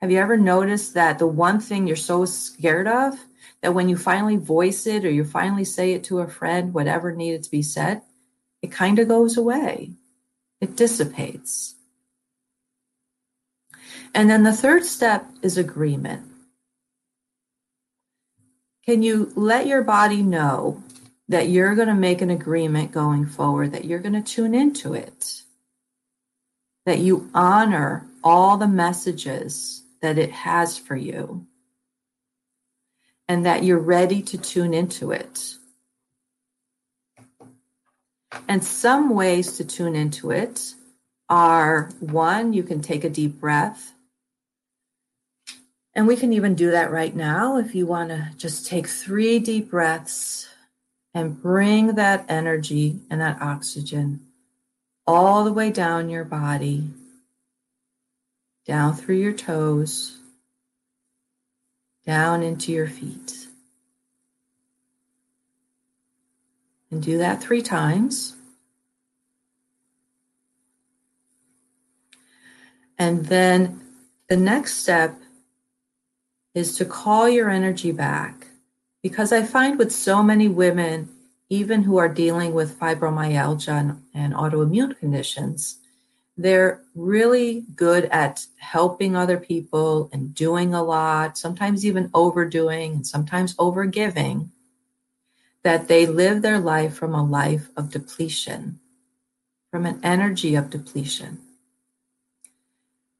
have 0.00 0.12
you 0.12 0.18
ever 0.18 0.36
noticed 0.36 0.94
that 0.94 1.18
the 1.18 1.26
one 1.26 1.58
thing 1.58 1.88
you're 1.88 1.96
so 1.96 2.24
scared 2.24 2.86
of, 2.86 3.18
that 3.62 3.74
when 3.74 3.88
you 3.88 3.96
finally 3.96 4.36
voice 4.36 4.86
it 4.86 5.04
or 5.04 5.10
you 5.10 5.24
finally 5.24 5.64
say 5.64 5.92
it 5.92 6.04
to 6.04 6.20
a 6.20 6.28
friend, 6.28 6.72
whatever 6.72 7.10
needed 7.10 7.42
to 7.42 7.50
be 7.50 7.62
said, 7.62 8.02
it 8.66 8.72
kind 8.72 8.98
of 8.98 9.06
goes 9.06 9.36
away, 9.36 9.92
it 10.60 10.76
dissipates. 10.76 11.76
And 14.12 14.28
then 14.28 14.42
the 14.42 14.52
third 14.52 14.84
step 14.84 15.26
is 15.42 15.56
agreement. 15.56 16.26
Can 18.84 19.02
you 19.02 19.32
let 19.36 19.66
your 19.66 19.82
body 19.82 20.22
know 20.22 20.82
that 21.28 21.48
you're 21.48 21.74
going 21.74 21.88
to 21.88 21.94
make 21.94 22.22
an 22.22 22.30
agreement 22.30 22.92
going 22.92 23.26
forward, 23.26 23.72
that 23.72 23.84
you're 23.84 23.98
going 23.98 24.20
to 24.20 24.34
tune 24.34 24.54
into 24.54 24.94
it, 24.94 25.42
that 26.86 26.98
you 26.98 27.30
honor 27.34 28.06
all 28.24 28.56
the 28.56 28.68
messages 28.68 29.82
that 30.02 30.18
it 30.18 30.30
has 30.30 30.78
for 30.78 30.96
you, 30.96 31.46
and 33.28 33.46
that 33.46 33.64
you're 33.64 33.78
ready 33.78 34.22
to 34.22 34.38
tune 34.38 34.74
into 34.74 35.12
it? 35.12 35.54
And 38.48 38.62
some 38.62 39.10
ways 39.10 39.56
to 39.56 39.64
tune 39.64 39.96
into 39.96 40.30
it 40.30 40.74
are 41.28 41.90
one, 42.00 42.52
you 42.52 42.62
can 42.62 42.80
take 42.80 43.04
a 43.04 43.10
deep 43.10 43.40
breath. 43.40 43.92
And 45.94 46.06
we 46.06 46.16
can 46.16 46.32
even 46.32 46.54
do 46.54 46.72
that 46.72 46.90
right 46.90 47.14
now 47.14 47.56
if 47.56 47.74
you 47.74 47.86
want 47.86 48.10
to 48.10 48.30
just 48.36 48.66
take 48.66 48.86
three 48.86 49.38
deep 49.38 49.70
breaths 49.70 50.48
and 51.14 51.40
bring 51.40 51.94
that 51.94 52.26
energy 52.28 53.00
and 53.10 53.20
that 53.20 53.40
oxygen 53.40 54.20
all 55.06 55.44
the 55.44 55.52
way 55.52 55.70
down 55.70 56.10
your 56.10 56.24
body, 56.24 56.90
down 58.66 58.94
through 58.94 59.16
your 59.16 59.32
toes, 59.32 60.18
down 62.04 62.42
into 62.42 62.72
your 62.72 62.88
feet. 62.88 63.45
And 66.96 67.04
do 67.04 67.18
that 67.18 67.42
three 67.42 67.60
times. 67.60 68.36
And 72.98 73.26
then 73.26 73.82
the 74.30 74.38
next 74.38 74.78
step 74.78 75.14
is 76.54 76.74
to 76.78 76.86
call 76.86 77.28
your 77.28 77.50
energy 77.50 77.92
back. 77.92 78.46
Because 79.02 79.30
I 79.30 79.42
find 79.42 79.78
with 79.78 79.92
so 79.92 80.22
many 80.22 80.48
women, 80.48 81.10
even 81.50 81.82
who 81.82 81.98
are 81.98 82.08
dealing 82.08 82.54
with 82.54 82.80
fibromyalgia 82.80 83.78
and, 83.78 84.02
and 84.14 84.32
autoimmune 84.32 84.98
conditions, 84.98 85.76
they're 86.38 86.80
really 86.94 87.66
good 87.74 88.06
at 88.06 88.46
helping 88.56 89.14
other 89.14 89.36
people 89.36 90.08
and 90.14 90.34
doing 90.34 90.72
a 90.72 90.82
lot, 90.82 91.36
sometimes 91.36 91.84
even 91.84 92.08
overdoing 92.14 92.94
and 92.94 93.06
sometimes 93.06 93.54
overgiving 93.56 94.48
that 95.66 95.88
they 95.88 96.06
live 96.06 96.42
their 96.42 96.60
life 96.60 96.94
from 96.94 97.12
a 97.12 97.24
life 97.24 97.70
of 97.76 97.90
depletion, 97.90 98.78
from 99.72 99.84
an 99.84 99.98
energy 100.00 100.54
of 100.54 100.70
depletion. 100.70 101.40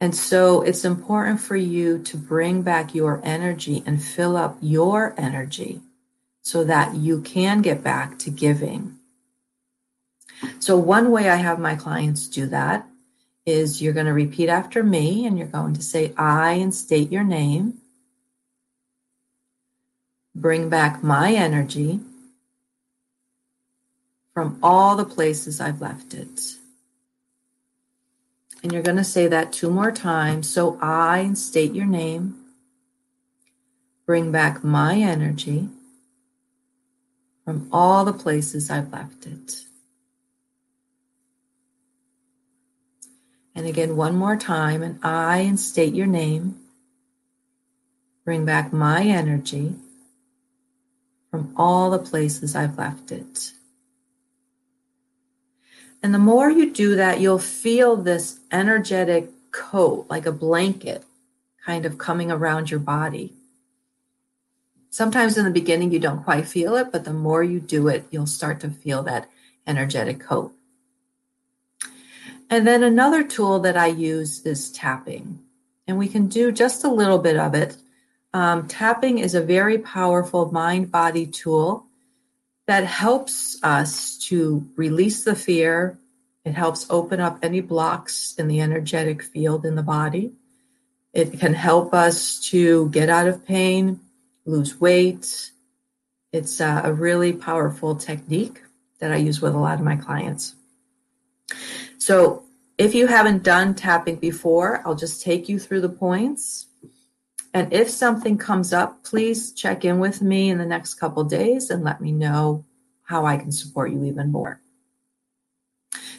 And 0.01 0.15
so 0.15 0.63
it's 0.63 0.85
important 0.85 1.41
for 1.41 1.57
you 1.57 1.99
to 2.05 2.17
bring 2.17 2.63
back 2.63 2.95
your 2.95 3.21
energy 3.25 3.83
and 3.85 4.01
fill 4.01 4.37
up 4.37 4.59
your 4.61 5.13
energy 5.19 5.81
so 6.41 6.63
that 6.63 6.95
you 6.95 7.21
can 7.21 7.63
get 7.63 7.83
back 7.83 8.17
to 8.21 8.31
giving. 8.31 8.95
So, 10.61 10.77
one 10.77 11.11
way 11.11 11.29
I 11.29 11.37
have 11.37 11.59
my 11.59 11.75
clients 11.75 12.29
do 12.29 12.47
that 12.47 12.87
is 13.45 13.83
you're 13.83 13.93
going 13.93 14.07
to 14.07 14.13
repeat 14.13 14.49
after 14.49 14.85
me 14.85 15.27
and 15.27 15.37
you're 15.37 15.49
going 15.49 15.75
to 15.75 15.83
say 15.83 16.13
I 16.17 16.53
and 16.53 16.73
state 16.73 17.11
your 17.11 17.25
name. 17.25 17.79
Bring 20.33 20.69
back 20.69 21.03
my 21.03 21.33
energy 21.33 21.99
from 24.37 24.59
all 24.63 24.97
the 24.97 25.05
places 25.07 25.63
I've 25.63 25.81
left 25.81 26.13
it. 26.13 26.57
And 28.63 28.71
you're 28.71 28.83
going 28.83 28.99
to 28.99 29.03
say 29.03 29.29
that 29.29 29.51
two 29.51 29.71
more 29.71 29.91
times. 29.91 30.47
So 30.47 30.79
I 30.83 31.21
and 31.21 31.39
state 31.39 31.73
your 31.73 31.87
name. 31.87 32.37
Bring 34.05 34.31
back 34.31 34.63
my 34.63 34.99
energy 34.99 35.71
from 37.47 37.67
all 37.73 38.05
the 38.05 38.13
places 38.13 38.69
I've 38.69 38.93
left 38.93 39.25
it. 39.25 39.63
And 43.55 43.67
again, 43.67 43.97
one 43.97 44.17
more 44.17 44.37
time, 44.37 44.83
and 44.83 44.99
I 45.03 45.39
and 45.39 45.59
state 45.59 45.95
your 45.95 46.07
name. 46.07 46.57
Bring 48.27 48.45
back 48.45 48.71
my 48.71 49.03
energy 49.03 49.77
from 51.31 51.55
all 51.57 51.89
the 51.89 51.99
places 51.99 52.55
I've 52.55 52.77
left 52.77 53.13
it. 53.13 53.53
And 56.03 56.15
the 56.15 56.19
more 56.19 56.51
you 56.51 56.73
do 56.73 56.95
that, 56.97 57.21
you'll 57.21 57.39
feel 57.39 57.97
this 57.97 58.41
energetic 58.53 59.31
coat, 59.51 60.07
like 60.09 60.27
a 60.27 60.33
blanket, 60.33 61.05
kind 61.65 61.85
of 61.85 61.99
coming 61.99 62.31
around 62.31 62.71
your 62.71 62.81
body. 62.81 63.33
Sometimes 64.91 65.37
in 65.37 65.45
the 65.45 65.51
beginning, 65.51 65.91
you 65.91 65.99
don't 65.99 66.25
quite 66.25 66.47
feel 66.47 66.77
it, 66.77 66.93
but 66.93 67.05
the 67.05 67.13
more 67.13 67.43
you 67.43 67.61
do 67.61 67.89
it, 67.89 68.07
you'll 68.11 68.27
start 68.27 68.61
to 68.61 68.71
feel 68.71 69.03
that 69.03 69.29
energetic 69.67 70.21
coat. 70.21 70.53
And 72.49 72.67
then 72.67 72.83
another 72.83 73.25
tool 73.25 73.59
that 73.61 73.77
I 73.77 73.89
use 73.89 74.47
is 74.47 74.71
tapping. 74.71 75.41
And 75.89 75.99
we 75.99 76.09
can 76.09 76.29
do 76.29 76.53
just 76.53 76.85
a 76.85 76.91
little 76.91 77.19
bit 77.19 77.37
of 77.37 77.55
it. 77.55 77.77
Um, 78.33 78.69
tapping 78.69 79.19
is 79.19 79.35
a 79.35 79.41
very 79.41 79.79
powerful 79.79 80.53
mind 80.53 80.91
body 80.93 81.27
tool 81.27 81.86
that 82.67 82.85
helps 82.85 83.63
us 83.63 84.19
to 84.19 84.69
release 84.77 85.25
the 85.25 85.37
fear. 85.37 85.99
It 86.45 86.53
helps 86.53 86.87
open 86.91 87.21
up 87.21 87.39
any 87.43 87.61
blocks 87.61 88.35
in 88.39 88.49
the 88.49 88.61
energetic 88.61 89.23
field 89.23 89.65
in 89.65 89.77
the 89.77 89.83
body. 89.83 90.33
It 91.13 91.39
can 91.39 91.55
help 91.55 91.95
us 91.95 92.41
to 92.51 92.91
get 92.91 93.09
out 93.09 93.29
of 93.29 93.47
pain, 93.47 94.01
lose 94.45 94.81
weight. 94.81 95.51
It's 96.33 96.61
a, 96.61 96.93
really 96.93 97.33
powerful 97.33 97.95
technique 97.95 98.63
that 98.99 99.13
I 99.13 99.17
use 99.17 99.41
with 99.41 99.55
a 99.55 99.59
lot 99.59 99.79
of 99.79 99.85
my 99.85 99.97
clients. 99.97 100.55
So 101.99 102.45
if 102.77 102.95
you 102.95 103.07
haven't 103.07 103.43
done 103.43 103.75
tapping 103.75 104.17
before, 104.17 104.83
I'll 104.85 104.95
just 104.95 105.23
take 105.23 105.49
you 105.49 105.59
through 105.59 105.81
the 105.81 105.89
points. 105.89 106.66
And 107.57 107.73
if 107.73 107.89
something 107.89 108.37
comes 108.37 108.75
up, 108.75 109.03
please 109.03 109.51
check 109.51 109.83
in 109.83 109.99
with 109.99 110.21
me 110.21 110.51
in 110.51 110.59
the 110.59 110.67
next 110.67 110.97
couple 110.97 111.25
days 111.25 111.71
and 111.71 111.83
let 111.83 112.03
me 112.03 112.13
know 112.13 112.67
how 113.03 113.25
I 113.25 113.39
can 113.39 113.51
support 113.51 113.91
you 113.91 114.05
even 114.05 114.31
more. 114.31 114.61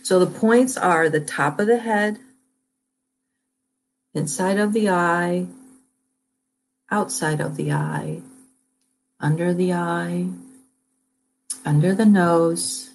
So 0.01 0.17
the 0.17 0.39
points 0.39 0.77
are 0.77 1.09
the 1.09 1.19
top 1.19 1.59
of 1.59 1.67
the 1.67 1.77
head, 1.77 2.17
inside 4.15 4.57
of 4.57 4.73
the 4.73 4.89
eye, 4.89 5.45
outside 6.89 7.39
of 7.39 7.55
the 7.55 7.71
eye, 7.71 8.23
under 9.19 9.53
the 9.53 9.73
eye, 9.73 10.29
under 11.63 11.93
the 11.93 12.07
nose, 12.07 12.89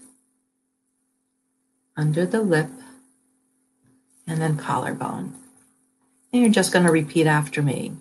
under 1.97 2.27
the 2.27 2.41
lip, 2.41 2.71
and 4.27 4.43
then 4.43 4.57
collarbone. 4.57 5.33
And 6.33 6.43
you're 6.43 6.51
just 6.51 6.73
going 6.73 6.87
to 6.87 6.91
repeat 6.91 7.29
after 7.29 7.63
me. 7.63 7.93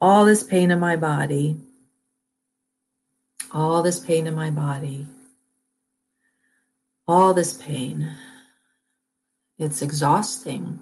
All 0.00 0.24
this 0.24 0.42
pain 0.42 0.70
in 0.70 0.78
my 0.78 0.96
body, 0.96 1.58
all 3.52 3.82
this 3.82 3.98
pain 3.98 4.26
in 4.26 4.34
my 4.34 4.50
body, 4.50 5.06
all 7.08 7.32
this 7.34 7.54
pain. 7.54 8.14
It's 9.58 9.80
exhausting 9.80 10.78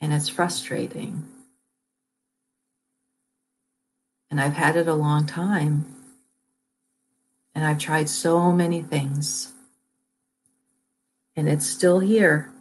and 0.00 0.12
it's 0.12 0.28
frustrating. 0.28 1.26
And 4.30 4.40
I've 4.40 4.54
had 4.54 4.76
it 4.76 4.88
a 4.88 4.94
long 4.94 5.26
time. 5.26 5.86
And 7.54 7.64
I've 7.64 7.78
tried 7.78 8.08
so 8.08 8.50
many 8.52 8.82
things. 8.82 9.52
And 11.36 11.48
it's 11.48 11.66
still 11.66 12.00
here. 12.00 12.52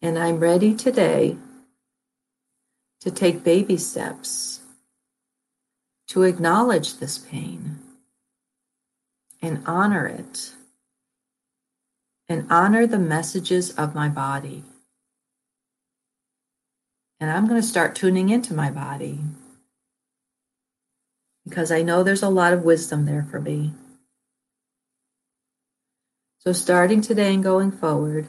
And 0.00 0.18
I'm 0.18 0.38
ready 0.38 0.74
today 0.74 1.36
to 3.02 3.10
take 3.10 3.42
baby 3.42 3.76
steps 3.76 4.60
to 6.06 6.22
acknowledge 6.22 6.98
this 6.98 7.18
pain 7.18 7.78
and 9.40 9.60
honor 9.66 10.06
it 10.06 10.52
and 12.28 12.46
honor 12.48 12.86
the 12.86 13.00
messages 13.00 13.70
of 13.72 13.94
my 13.94 14.08
body. 14.08 14.62
And 17.18 17.28
I'm 17.28 17.48
going 17.48 17.60
to 17.60 17.66
start 17.66 17.96
tuning 17.96 18.28
into 18.28 18.54
my 18.54 18.70
body 18.70 19.18
because 21.44 21.72
I 21.72 21.82
know 21.82 22.04
there's 22.04 22.22
a 22.22 22.28
lot 22.28 22.52
of 22.52 22.62
wisdom 22.62 23.04
there 23.04 23.26
for 23.28 23.40
me. 23.40 23.72
So, 26.38 26.52
starting 26.52 27.00
today 27.00 27.34
and 27.34 27.42
going 27.42 27.72
forward, 27.72 28.28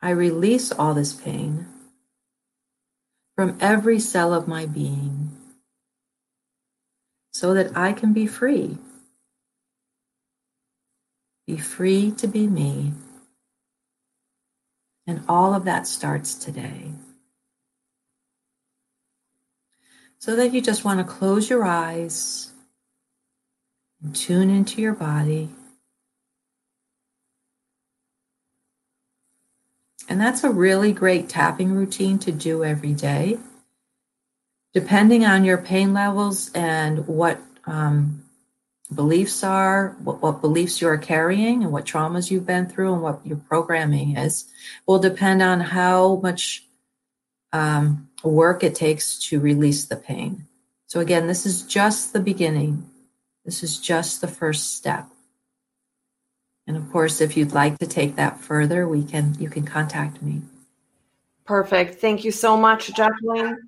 I 0.00 0.10
release 0.10 0.70
all 0.70 0.94
this 0.94 1.12
pain 1.12 1.66
from 3.40 3.56
every 3.58 3.98
cell 3.98 4.34
of 4.34 4.46
my 4.46 4.66
being 4.66 5.30
so 7.32 7.54
that 7.54 7.74
I 7.74 7.94
can 7.94 8.12
be 8.12 8.26
free. 8.26 8.76
Be 11.46 11.56
free 11.56 12.10
to 12.18 12.26
be 12.26 12.46
me. 12.46 12.92
And 15.06 15.22
all 15.26 15.54
of 15.54 15.64
that 15.64 15.86
starts 15.86 16.34
today. 16.34 16.92
So 20.18 20.36
that 20.36 20.52
you 20.52 20.60
just 20.60 20.84
want 20.84 20.98
to 20.98 21.10
close 21.10 21.48
your 21.48 21.64
eyes 21.64 22.52
and 24.02 24.14
tune 24.14 24.50
into 24.50 24.82
your 24.82 24.92
body. 24.92 25.48
And 30.10 30.20
that's 30.20 30.42
a 30.42 30.50
really 30.50 30.92
great 30.92 31.28
tapping 31.28 31.72
routine 31.72 32.18
to 32.18 32.32
do 32.32 32.64
every 32.64 32.94
day. 32.94 33.38
Depending 34.74 35.24
on 35.24 35.44
your 35.44 35.58
pain 35.58 35.94
levels 35.94 36.50
and 36.52 37.06
what 37.06 37.40
um, 37.64 38.24
beliefs 38.92 39.44
are, 39.44 39.96
what, 40.02 40.20
what 40.20 40.40
beliefs 40.40 40.80
you 40.80 40.88
are 40.88 40.98
carrying, 40.98 41.62
and 41.62 41.70
what 41.70 41.86
traumas 41.86 42.28
you've 42.28 42.44
been 42.44 42.66
through, 42.66 42.92
and 42.92 43.02
what 43.02 43.24
your 43.24 43.36
programming 43.36 44.16
is, 44.16 44.46
will 44.84 44.98
depend 44.98 45.42
on 45.42 45.60
how 45.60 46.16
much 46.16 46.64
um, 47.52 48.08
work 48.24 48.64
it 48.64 48.74
takes 48.74 49.16
to 49.28 49.38
release 49.38 49.84
the 49.84 49.96
pain. 49.96 50.48
So, 50.88 50.98
again, 50.98 51.28
this 51.28 51.46
is 51.46 51.62
just 51.62 52.12
the 52.12 52.20
beginning. 52.20 52.84
This 53.44 53.62
is 53.62 53.78
just 53.78 54.20
the 54.20 54.28
first 54.28 54.74
step. 54.76 55.06
And 56.70 56.76
of 56.76 56.88
course, 56.92 57.20
if 57.20 57.36
you'd 57.36 57.52
like 57.52 57.78
to 57.78 57.86
take 57.88 58.14
that 58.14 58.38
further, 58.38 58.86
we 58.86 59.02
can 59.02 59.34
you 59.40 59.50
can 59.50 59.64
contact 59.64 60.22
me. 60.22 60.40
Perfect. 61.44 62.00
Thank 62.00 62.22
you 62.22 62.30
so 62.30 62.56
much, 62.56 62.94
Jacqueline. 62.94 63.58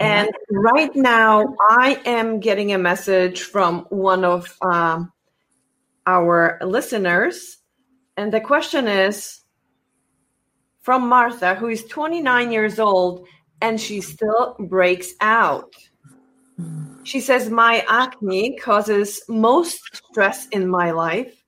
And 0.00 0.30
right 0.50 0.96
now, 0.96 1.54
I 1.68 2.00
am 2.06 2.40
getting 2.40 2.72
a 2.72 2.78
message 2.78 3.42
from 3.42 3.80
one 3.90 4.24
of 4.24 4.56
um, 4.62 5.12
our 6.06 6.58
listeners. 6.62 7.58
And 8.16 8.32
the 8.32 8.40
question 8.40 8.88
is 8.88 9.42
from 10.80 11.10
Martha, 11.10 11.56
who 11.56 11.68
is 11.68 11.84
29 11.84 12.52
years 12.52 12.78
old 12.78 13.26
and 13.60 13.78
she 13.78 14.00
still 14.00 14.56
breaks 14.58 15.12
out. 15.20 15.74
She 17.04 17.20
says, 17.20 17.50
My 17.50 17.84
acne 17.86 18.56
causes 18.56 19.20
most 19.28 19.78
stress 19.92 20.48
in 20.48 20.66
my 20.66 20.92
life. 20.92 21.42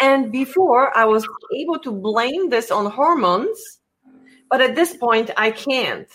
And 0.00 0.32
before, 0.32 0.96
I 0.96 1.04
was 1.04 1.26
able 1.56 1.78
to 1.80 1.92
blame 1.92 2.50
this 2.50 2.70
on 2.70 2.90
hormones, 2.90 3.80
but 4.50 4.60
at 4.60 4.74
this 4.74 4.96
point, 4.96 5.30
I 5.36 5.50
can't. 5.50 6.08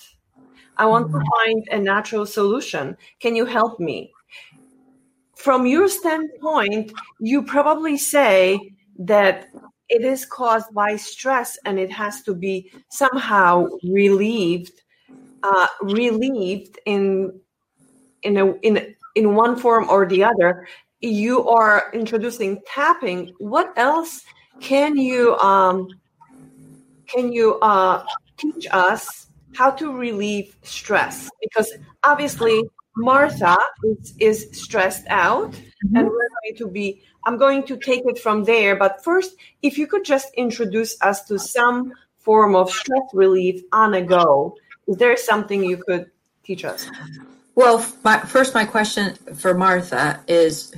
I 0.78 0.86
want 0.86 1.12
to 1.12 1.18
mm-hmm. 1.18 1.28
find 1.36 1.68
a 1.72 1.80
natural 1.80 2.26
solution. 2.26 2.98
Can 3.20 3.36
you 3.36 3.46
help 3.46 3.80
me? 3.80 4.12
from 5.40 5.66
your 5.66 5.88
standpoint, 5.88 6.92
you 7.22 7.42
probably 7.42 7.98
say 7.98 8.60
that 9.00 9.48
it 9.88 10.04
is 10.04 10.26
caused 10.26 10.72
by 10.74 10.98
stress 10.98 11.58
and 11.66 11.80
it 11.80 11.90
has 11.90 12.22
to 12.24 12.36
be 12.36 12.70
somehow 12.92 13.66
relieved, 13.84 14.82
uh, 15.44 15.68
relieved 15.82 16.78
in 16.86 17.40
in 18.22 18.36
a 18.36 18.52
in 18.68 18.94
in 19.16 19.34
one 19.34 19.56
form 19.56 19.90
or 19.90 20.06
the 20.06 20.26
other. 20.26 20.68
You 21.02 21.48
are 21.48 21.90
introducing 21.94 22.62
tapping. 22.68 23.34
What 23.38 23.72
else 23.78 24.24
can 24.60 24.98
you 24.98 25.38
um, 25.38 25.90
can 27.08 27.32
you 27.32 27.60
uh, 27.60 28.04
teach 28.38 28.68
us 28.72 29.28
how 29.56 29.72
to 29.72 29.92
relieve 29.92 30.56
stress? 30.64 31.30
Because 31.42 31.72
obviously 32.04 32.64
Martha 32.96 33.58
is, 33.84 34.14
is 34.20 34.50
stressed 34.52 35.06
out, 35.10 35.52
mm-hmm. 35.52 35.96
and 35.96 36.08
we're 36.08 36.30
going 36.44 36.58
to 36.58 36.68
be. 36.68 37.02
I'm 37.26 37.38
going 37.38 37.64
to 37.68 37.78
take 37.78 38.04
it 38.06 38.18
from 38.18 38.44
there. 38.46 38.76
But 38.76 39.04
first, 39.04 39.36
if 39.62 39.78
you 39.78 39.88
could 39.88 40.06
just 40.06 40.34
introduce 40.36 41.00
us 41.02 41.26
to 41.26 41.38
some 41.38 41.94
form 42.20 42.56
of 42.56 42.72
stress 42.72 43.04
relief 43.14 43.62
on 43.72 43.94
a 43.94 44.02
go, 44.02 44.56
is 44.88 44.98
there 44.98 45.18
something 45.18 45.64
you 45.64 45.78
could 45.78 46.10
teach 46.44 46.64
us? 46.64 46.90
Well, 47.60 47.86
my, 48.06 48.20
first, 48.20 48.54
my 48.54 48.64
question 48.64 49.16
for 49.36 49.54
Martha 49.54 50.24
is 50.30 50.74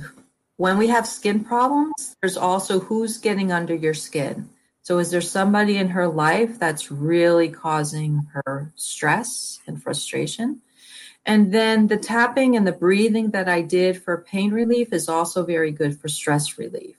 when 0.56 0.78
we 0.78 0.88
have 0.88 1.06
skin 1.06 1.44
problems, 1.44 2.16
there's 2.20 2.36
also 2.36 2.80
who's 2.80 3.18
getting 3.18 3.52
under 3.52 3.72
your 3.72 3.94
skin. 3.94 4.48
So, 4.82 4.98
is 4.98 5.12
there 5.12 5.20
somebody 5.20 5.76
in 5.76 5.90
her 5.90 6.08
life 6.08 6.58
that's 6.58 6.90
really 6.90 7.48
causing 7.50 8.26
her 8.32 8.72
stress 8.74 9.60
and 9.68 9.80
frustration? 9.80 10.60
And 11.24 11.54
then 11.54 11.86
the 11.86 11.96
tapping 11.96 12.56
and 12.56 12.66
the 12.66 12.72
breathing 12.72 13.30
that 13.30 13.48
I 13.48 13.62
did 13.62 14.02
for 14.02 14.26
pain 14.28 14.50
relief 14.50 14.92
is 14.92 15.08
also 15.08 15.44
very 15.44 15.70
good 15.70 16.00
for 16.00 16.08
stress 16.08 16.58
relief. 16.58 16.96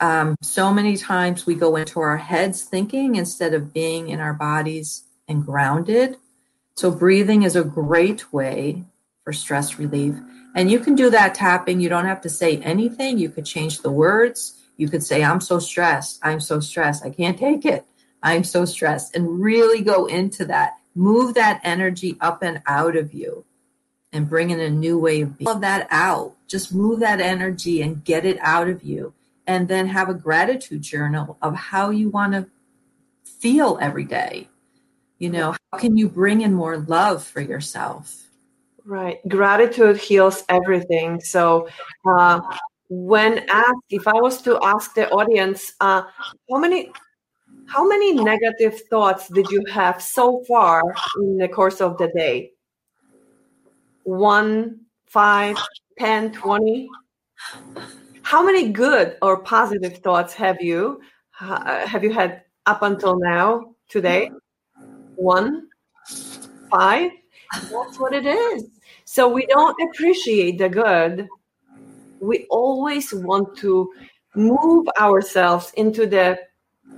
Um, 0.00 0.36
so 0.42 0.70
many 0.70 0.98
times 0.98 1.46
we 1.46 1.54
go 1.54 1.76
into 1.76 2.00
our 2.00 2.18
heads 2.18 2.62
thinking 2.62 3.14
instead 3.14 3.54
of 3.54 3.72
being 3.72 4.10
in 4.10 4.20
our 4.20 4.34
bodies 4.34 5.04
and 5.26 5.46
grounded. 5.46 6.18
So, 6.76 6.90
breathing 6.90 7.42
is 7.42 7.56
a 7.56 7.64
great 7.64 8.34
way 8.34 8.84
for 9.28 9.34
stress 9.34 9.78
relief. 9.78 10.14
And 10.54 10.70
you 10.70 10.80
can 10.80 10.94
do 10.94 11.10
that 11.10 11.34
tapping. 11.34 11.82
You 11.82 11.90
don't 11.90 12.06
have 12.06 12.22
to 12.22 12.30
say 12.30 12.56
anything. 12.62 13.18
You 13.18 13.28
could 13.28 13.44
change 13.44 13.82
the 13.82 13.92
words. 13.92 14.58
You 14.78 14.88
could 14.88 15.02
say, 15.02 15.22
I'm 15.22 15.42
so 15.42 15.58
stressed. 15.58 16.18
I'm 16.22 16.40
so 16.40 16.60
stressed. 16.60 17.04
I 17.04 17.10
can't 17.10 17.38
take 17.38 17.66
it. 17.66 17.84
I'm 18.22 18.42
so 18.42 18.64
stressed. 18.64 19.14
And 19.14 19.38
really 19.38 19.82
go 19.82 20.06
into 20.06 20.46
that 20.46 20.76
move 20.94 21.34
that 21.34 21.60
energy 21.62 22.16
up 22.22 22.42
and 22.42 22.62
out 22.64 22.96
of 22.96 23.12
you 23.12 23.44
and 24.14 24.30
bring 24.30 24.48
in 24.48 24.60
a 24.60 24.70
new 24.70 24.98
way 24.98 25.20
of 25.20 25.36
being. 25.36 25.44
Love 25.44 25.60
that 25.60 25.86
out. 25.90 26.34
Just 26.46 26.72
move 26.72 27.00
that 27.00 27.20
energy 27.20 27.82
and 27.82 28.02
get 28.02 28.24
it 28.24 28.38
out 28.40 28.70
of 28.70 28.82
you. 28.82 29.12
And 29.46 29.68
then 29.68 29.88
have 29.88 30.08
a 30.08 30.14
gratitude 30.14 30.80
journal 30.80 31.36
of 31.42 31.54
how 31.54 31.90
you 31.90 32.08
want 32.08 32.32
to 32.32 32.46
feel 33.24 33.76
every 33.78 34.04
day. 34.04 34.48
You 35.18 35.28
know, 35.28 35.54
how 35.70 35.78
can 35.78 35.98
you 35.98 36.08
bring 36.08 36.40
in 36.40 36.54
more 36.54 36.78
love 36.78 37.22
for 37.22 37.42
yourself? 37.42 38.27
Right. 38.88 39.18
Gratitude 39.28 39.98
heals 39.98 40.44
everything. 40.48 41.20
So, 41.20 41.68
uh, 42.08 42.40
when 42.88 43.44
asked, 43.50 43.84
if 43.90 44.08
I 44.08 44.14
was 44.14 44.40
to 44.42 44.58
ask 44.62 44.94
the 44.94 45.10
audience, 45.10 45.74
uh, 45.82 46.04
how 46.50 46.58
many 46.58 46.90
how 47.66 47.86
many 47.86 48.14
negative 48.14 48.80
thoughts 48.88 49.28
did 49.28 49.46
you 49.50 49.62
have 49.70 50.00
so 50.00 50.42
far 50.48 50.82
in 51.20 51.36
the 51.36 51.48
course 51.48 51.82
of 51.82 51.98
the 51.98 52.10
day? 52.16 52.52
One, 54.04 54.86
five, 55.06 55.58
ten, 55.98 56.32
twenty? 56.32 56.88
How 58.22 58.42
many 58.42 58.72
good 58.72 59.18
or 59.20 59.42
positive 59.42 59.98
thoughts 59.98 60.32
have 60.32 60.62
you 60.62 61.02
uh, 61.42 61.86
have 61.86 62.02
you 62.02 62.10
had 62.10 62.40
up 62.64 62.80
until 62.80 63.18
now 63.18 63.74
today? 63.90 64.30
One, 65.16 65.68
five. 66.70 67.10
That's 67.52 68.00
what 68.00 68.14
it 68.14 68.24
is. 68.24 68.77
So 69.10 69.26
we 69.26 69.46
don't 69.46 69.74
appreciate 69.88 70.58
the 70.58 70.68
good. 70.68 71.30
We 72.20 72.46
always 72.50 73.10
want 73.14 73.56
to 73.56 73.90
move 74.36 74.86
ourselves 75.00 75.72
into 75.78 76.06
the 76.06 76.38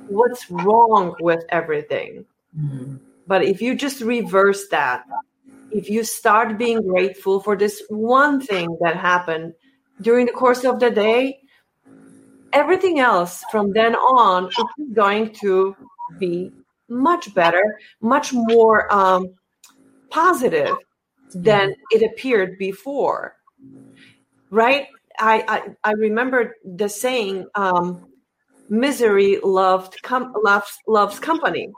what's 0.09 0.51
wrong 0.51 1.15
with 1.21 1.45
everything. 1.51 2.25
Mm-hmm. 2.59 2.97
But 3.29 3.45
if 3.45 3.63
you 3.63 3.77
just 3.77 4.01
reverse 4.01 4.67
that, 4.73 5.05
if 5.71 5.89
you 5.89 6.03
start 6.03 6.59
being 6.59 6.83
grateful 6.83 7.39
for 7.39 7.57
this 7.57 7.81
one 7.89 8.41
thing 8.41 8.77
that 8.81 8.97
happened 8.97 9.55
during 10.01 10.27
the 10.27 10.33
course 10.33 10.65
of 10.65 10.81
the 10.81 10.91
day, 10.91 11.39
everything 12.53 12.99
else 12.99 13.45
from 13.53 13.73
then 13.73 13.95
on 13.95 14.47
is 14.49 14.95
going 14.95 15.33
to 15.35 15.77
be 16.19 16.51
much 16.89 17.33
better, 17.37 17.79
much 18.01 18.33
more 18.33 18.93
um, 18.93 19.33
positive 20.11 20.75
than 21.35 21.75
it 21.91 22.03
appeared 22.03 22.59
before. 22.59 23.37
Right? 24.51 24.89
I, 25.19 25.45
I, 25.85 25.91
I 25.91 25.93
remember 25.93 26.57
the 26.65 26.89
saying, 26.89 27.47
um, 27.55 28.07
misery 28.71 29.39
loved 29.43 30.01
com- 30.03 30.33
loves 30.43 30.79
loves 30.87 31.19
company. 31.19 31.71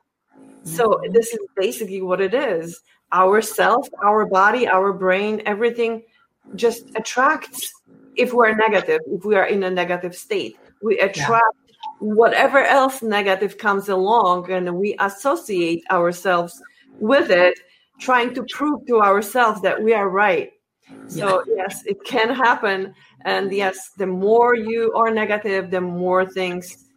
So 0.65 0.91
mm-hmm. 0.91 1.12
this 1.12 1.33
is 1.33 1.41
basically 1.57 2.03
what 2.03 2.21
it 2.21 2.35
is. 2.35 2.81
Our 3.11 3.43
self, 3.43 3.88
our 4.05 4.27
body, 4.27 4.69
our 4.69 4.93
brain, 4.93 5.43
everything 5.45 6.03
just 6.55 6.91
attracts 6.95 7.73
if 8.17 8.33
we're 8.33 8.55
negative, 8.55 9.01
if 9.07 9.25
we 9.25 9.35
are 9.35 9.47
in 9.47 9.62
a 9.65 9.71
negative 9.71 10.15
state. 10.15 10.57
We 10.83 10.99
attract 10.99 11.57
yeah. 11.67 11.75
whatever 11.99 12.59
else 12.59 13.03
negative 13.03 13.59
comes 13.59 13.88
along 13.88 14.51
and 14.51 14.77
we 14.77 14.97
associate 14.99 15.83
ourselves 15.91 16.62
with 16.99 17.31
it, 17.31 17.59
trying 18.03 18.35
to 18.35 18.45
prove 18.51 18.87
to 18.87 19.01
ourselves 19.01 19.61
that 19.62 19.81
we 19.83 19.95
are 19.95 20.09
right. 20.09 20.53
So 21.07 21.45
yes, 21.47 21.83
it 21.87 22.03
can 22.05 22.35
happen. 22.35 22.95
And 23.25 23.53
yes, 23.53 23.91
the 23.97 24.07
more 24.07 24.55
you 24.55 24.93
are 24.95 25.11
negative, 25.11 25.71
the 25.71 25.81
more 25.81 26.27
things 26.27 26.88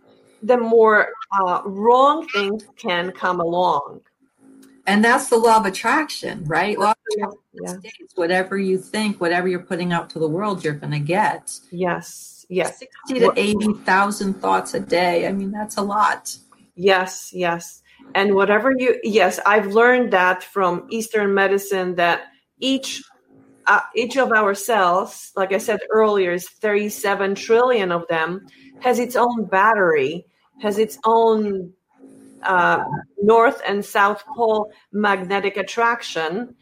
the 0.43 0.57
more 0.57 1.09
uh, 1.39 1.61
wrong 1.65 2.27
things 2.27 2.65
can 2.77 3.11
come 3.11 3.39
along. 3.39 4.01
And 4.85 5.03
that's 5.03 5.29
the 5.29 5.37
law 5.37 5.57
of 5.57 5.65
attraction, 5.65 6.43
right? 6.45 6.77
Law 6.77 6.91
of 6.91 6.97
attraction 7.13 7.39
yeah. 7.63 8.05
whatever 8.15 8.57
you 8.57 8.77
think, 8.77 9.19
whatever 9.19 9.47
you're 9.47 9.59
putting 9.59 9.91
out 9.91 10.09
to 10.11 10.19
the 10.19 10.27
world, 10.27 10.63
you're 10.63 10.75
going 10.75 10.91
to 10.91 10.99
get. 10.99 11.59
Yes, 11.71 12.45
yes. 12.49 12.79
60 13.07 13.19
to 13.21 13.33
80,000 13.35 14.33
thoughts 14.35 14.73
a 14.75 14.79
day. 14.79 15.27
I 15.27 15.31
mean, 15.31 15.51
that's 15.51 15.77
a 15.77 15.81
lot. 15.81 16.37
Yes, 16.75 17.31
yes. 17.33 17.81
And 18.13 18.35
whatever 18.35 18.71
you, 18.77 18.99
yes, 19.03 19.39
I've 19.45 19.67
learned 19.67 20.13
that 20.13 20.43
from 20.43 20.85
Eastern 20.89 21.33
medicine 21.33 21.95
that 21.95 22.21
each 22.59 23.03
uh, 23.67 23.81
each 23.95 24.15
of 24.15 24.31
our 24.31 24.53
cells, 24.53 25.31
like 25.35 25.51
I 25.51 25.57
said 25.57 25.79
earlier, 25.89 26.31
is 26.33 26.47
37 26.47 27.33
trillion 27.33 27.91
of 27.91 28.07
them, 28.07 28.45
has 28.79 28.99
its 28.99 29.15
own 29.15 29.45
battery 29.45 30.25
has 30.61 30.77
its 30.77 30.97
own 31.05 31.73
uh, 32.43 32.83
north 33.21 33.61
and 33.67 33.83
south 33.83 34.23
pole 34.35 34.71
magnetic 34.91 35.57
attraction. 35.57 36.55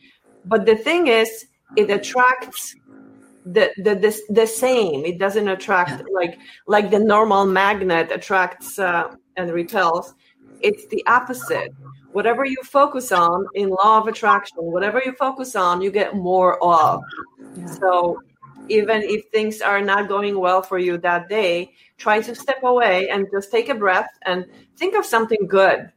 But 0.45 0.65
the 0.65 0.75
thing 0.75 1.07
is, 1.07 1.45
it 1.75 1.89
attracts 1.89 2.75
the 3.45 3.71
the 3.77 3.95
the, 3.95 4.19
the 4.29 4.47
same. 4.47 5.05
It 5.05 5.19
doesn't 5.19 5.47
attract 5.47 6.03
like 6.13 6.37
like 6.67 6.91
the 6.91 6.99
normal 6.99 7.45
magnet 7.45 8.11
attracts 8.11 8.79
uh, 8.79 9.09
and 9.37 9.51
repels. 9.51 10.13
It's 10.63 10.87
the 10.87 11.05
opposite. 11.05 11.73
Whatever 12.13 12.45
you 12.45 12.57
focus 12.63 13.11
on 13.11 13.45
in 13.53 13.69
law 13.69 13.99
of 13.99 14.07
attraction, 14.07 14.57
whatever 14.59 15.01
you 15.03 15.13
focus 15.13 15.55
on, 15.55 15.81
you 15.81 15.91
get 15.91 16.15
more 16.15 16.63
of. 16.63 17.01
Yeah. 17.55 17.65
So 17.65 18.21
even 18.69 19.01
if 19.03 19.25
things 19.31 19.61
are 19.61 19.81
not 19.81 20.07
going 20.07 20.39
well 20.39 20.61
for 20.61 20.77
you 20.77 20.97
that 20.99 21.27
day, 21.27 21.73
try 21.97 22.21
to 22.21 22.33
step 22.33 22.63
away 22.63 23.09
and 23.09 23.27
just 23.31 23.51
take 23.51 23.69
a 23.69 23.75
breath 23.75 24.09
and 24.23 24.45
think 24.77 24.95
of 24.95 25.05
something 25.05 25.47
good. 25.47 25.91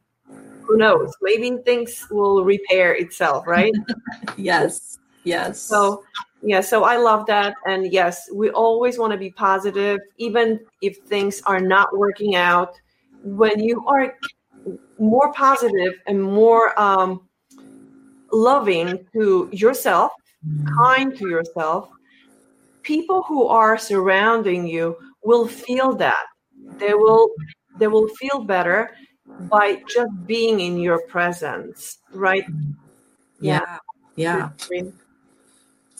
Who 0.62 0.76
knows? 0.76 1.14
Maybe 1.22 1.57
things 1.64 2.07
will 2.11 2.44
repair 2.44 2.94
itself, 2.94 3.46
right? 3.46 3.72
yes. 4.37 4.98
Yes. 5.22 5.61
So, 5.61 6.02
yeah, 6.42 6.61
so 6.61 6.85
I 6.85 6.96
love 6.96 7.26
that. 7.26 7.55
And 7.66 7.92
yes, 7.92 8.29
we 8.33 8.50
always 8.50 8.98
want 8.98 9.12
to 9.12 9.18
be 9.18 9.31
positive, 9.31 10.00
even 10.18 10.61
if 10.83 10.98
things 11.07 11.42
are 11.46 11.61
not 11.61 11.96
working 11.96 12.35
out. 12.37 12.81
When 13.22 13.61
you 13.61 13.85
are 13.87 14.14
more 14.98 15.33
positive 15.33 15.94
and 16.07 16.22
more 16.22 16.79
um, 16.81 17.29
loving 18.33 19.07
to 19.12 19.48
yourself, 19.52 20.12
mm. 20.46 20.66
kind 20.76 21.16
to 21.18 21.29
yourself, 21.29 21.90
people 22.83 23.22
who 23.22 23.46
are 23.46 23.79
surrounding 23.79 24.66
you 24.66 24.96
will 25.22 25.46
feel 25.46 25.94
that 25.94 26.26
they 26.79 26.94
will 26.94 27.29
they 27.79 27.87
will 27.87 28.09
feel 28.09 28.40
better 28.40 28.92
by 29.50 29.83
just 29.88 30.11
being 30.26 30.61
in 30.61 30.79
your 30.79 31.00
presence 31.09 31.98
right 32.12 32.44
yeah 33.40 33.79
yeah 34.14 34.50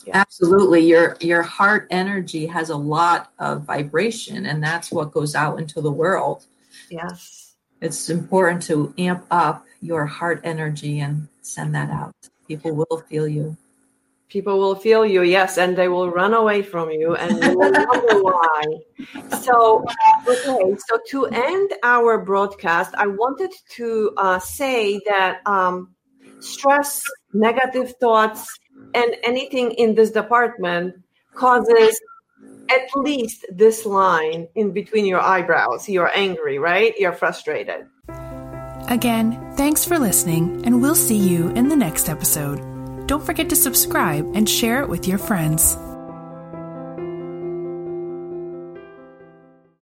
Yeah. 0.07 0.19
Absolutely. 0.19 0.87
Your 0.87 1.17
your 1.21 1.43
heart 1.43 1.89
energy 1.91 2.47
has 2.47 2.71
a 2.71 2.77
lot 2.77 3.33
of 3.41 3.63
vibration 3.65 4.47
and 4.47 4.63
that's 4.63 4.93
what 4.93 5.11
goes 5.11 5.35
out 5.35 5.59
into 5.59 5.81
the 5.81 5.91
world. 5.91 6.47
Yes. 6.91 7.46
It's 7.81 8.09
important 8.09 8.63
to 8.65 8.95
amp 8.99 9.27
up 9.31 9.65
your 9.81 10.07
heart 10.07 10.41
energy 10.45 11.01
and 11.01 11.29
send 11.43 11.75
that 11.75 11.91
out. 11.91 12.15
People 12.49 12.73
will 12.73 13.03
feel 13.09 13.29
you. 13.29 13.57
People 14.29 14.59
will 14.59 14.75
feel 14.75 15.07
you, 15.07 15.23
yes, 15.23 15.57
and 15.57 15.77
they 15.77 15.87
will 15.87 16.11
run 16.11 16.35
away 16.35 16.61
from 16.63 16.91
you 16.91 17.15
and 17.15 17.43
you 17.43 17.57
wonder 17.59 18.23
why. 18.23 18.63
So, 19.41 19.85
okay, 20.27 20.77
so 20.89 20.99
to 21.11 21.27
end 21.27 21.73
our 21.85 22.19
broadcast, 22.19 22.93
I 22.97 23.07
wanted 23.07 23.53
to 23.77 24.13
uh, 24.17 24.39
say 24.41 25.01
that 25.07 25.47
um, 25.47 25.95
stress, 26.41 27.05
negative 27.33 27.95
thoughts, 28.01 28.49
and 28.95 29.15
anything 29.23 29.71
in 29.73 29.95
this 29.95 30.11
department 30.11 30.97
causes 31.35 32.01
at 32.71 32.89
least 32.97 33.47
this 33.51 33.87
line 33.87 34.49
in 34.55 34.73
between 34.73 35.07
your 35.07 35.21
eyebrows. 35.21 35.89
You're 35.89 36.11
angry, 36.17 36.59
right? 36.59 36.95
You're 36.99 37.13
frustrated. 37.13 37.87
Again, 38.89 39.53
thanks 39.57 39.85
for 39.85 39.99
listening, 39.99 40.65
and 40.65 40.81
we'll 40.81 40.95
see 40.95 41.17
you 41.17 41.49
in 41.51 41.69
the 41.69 41.77
next 41.77 42.09
episode. 42.09 42.61
Don't 43.07 43.25
forget 43.25 43.49
to 43.51 43.57
subscribe 43.57 44.25
and 44.35 44.49
share 44.49 44.83
it 44.83 44.89
with 44.89 45.07
your 45.07 45.19
friends. 45.19 45.77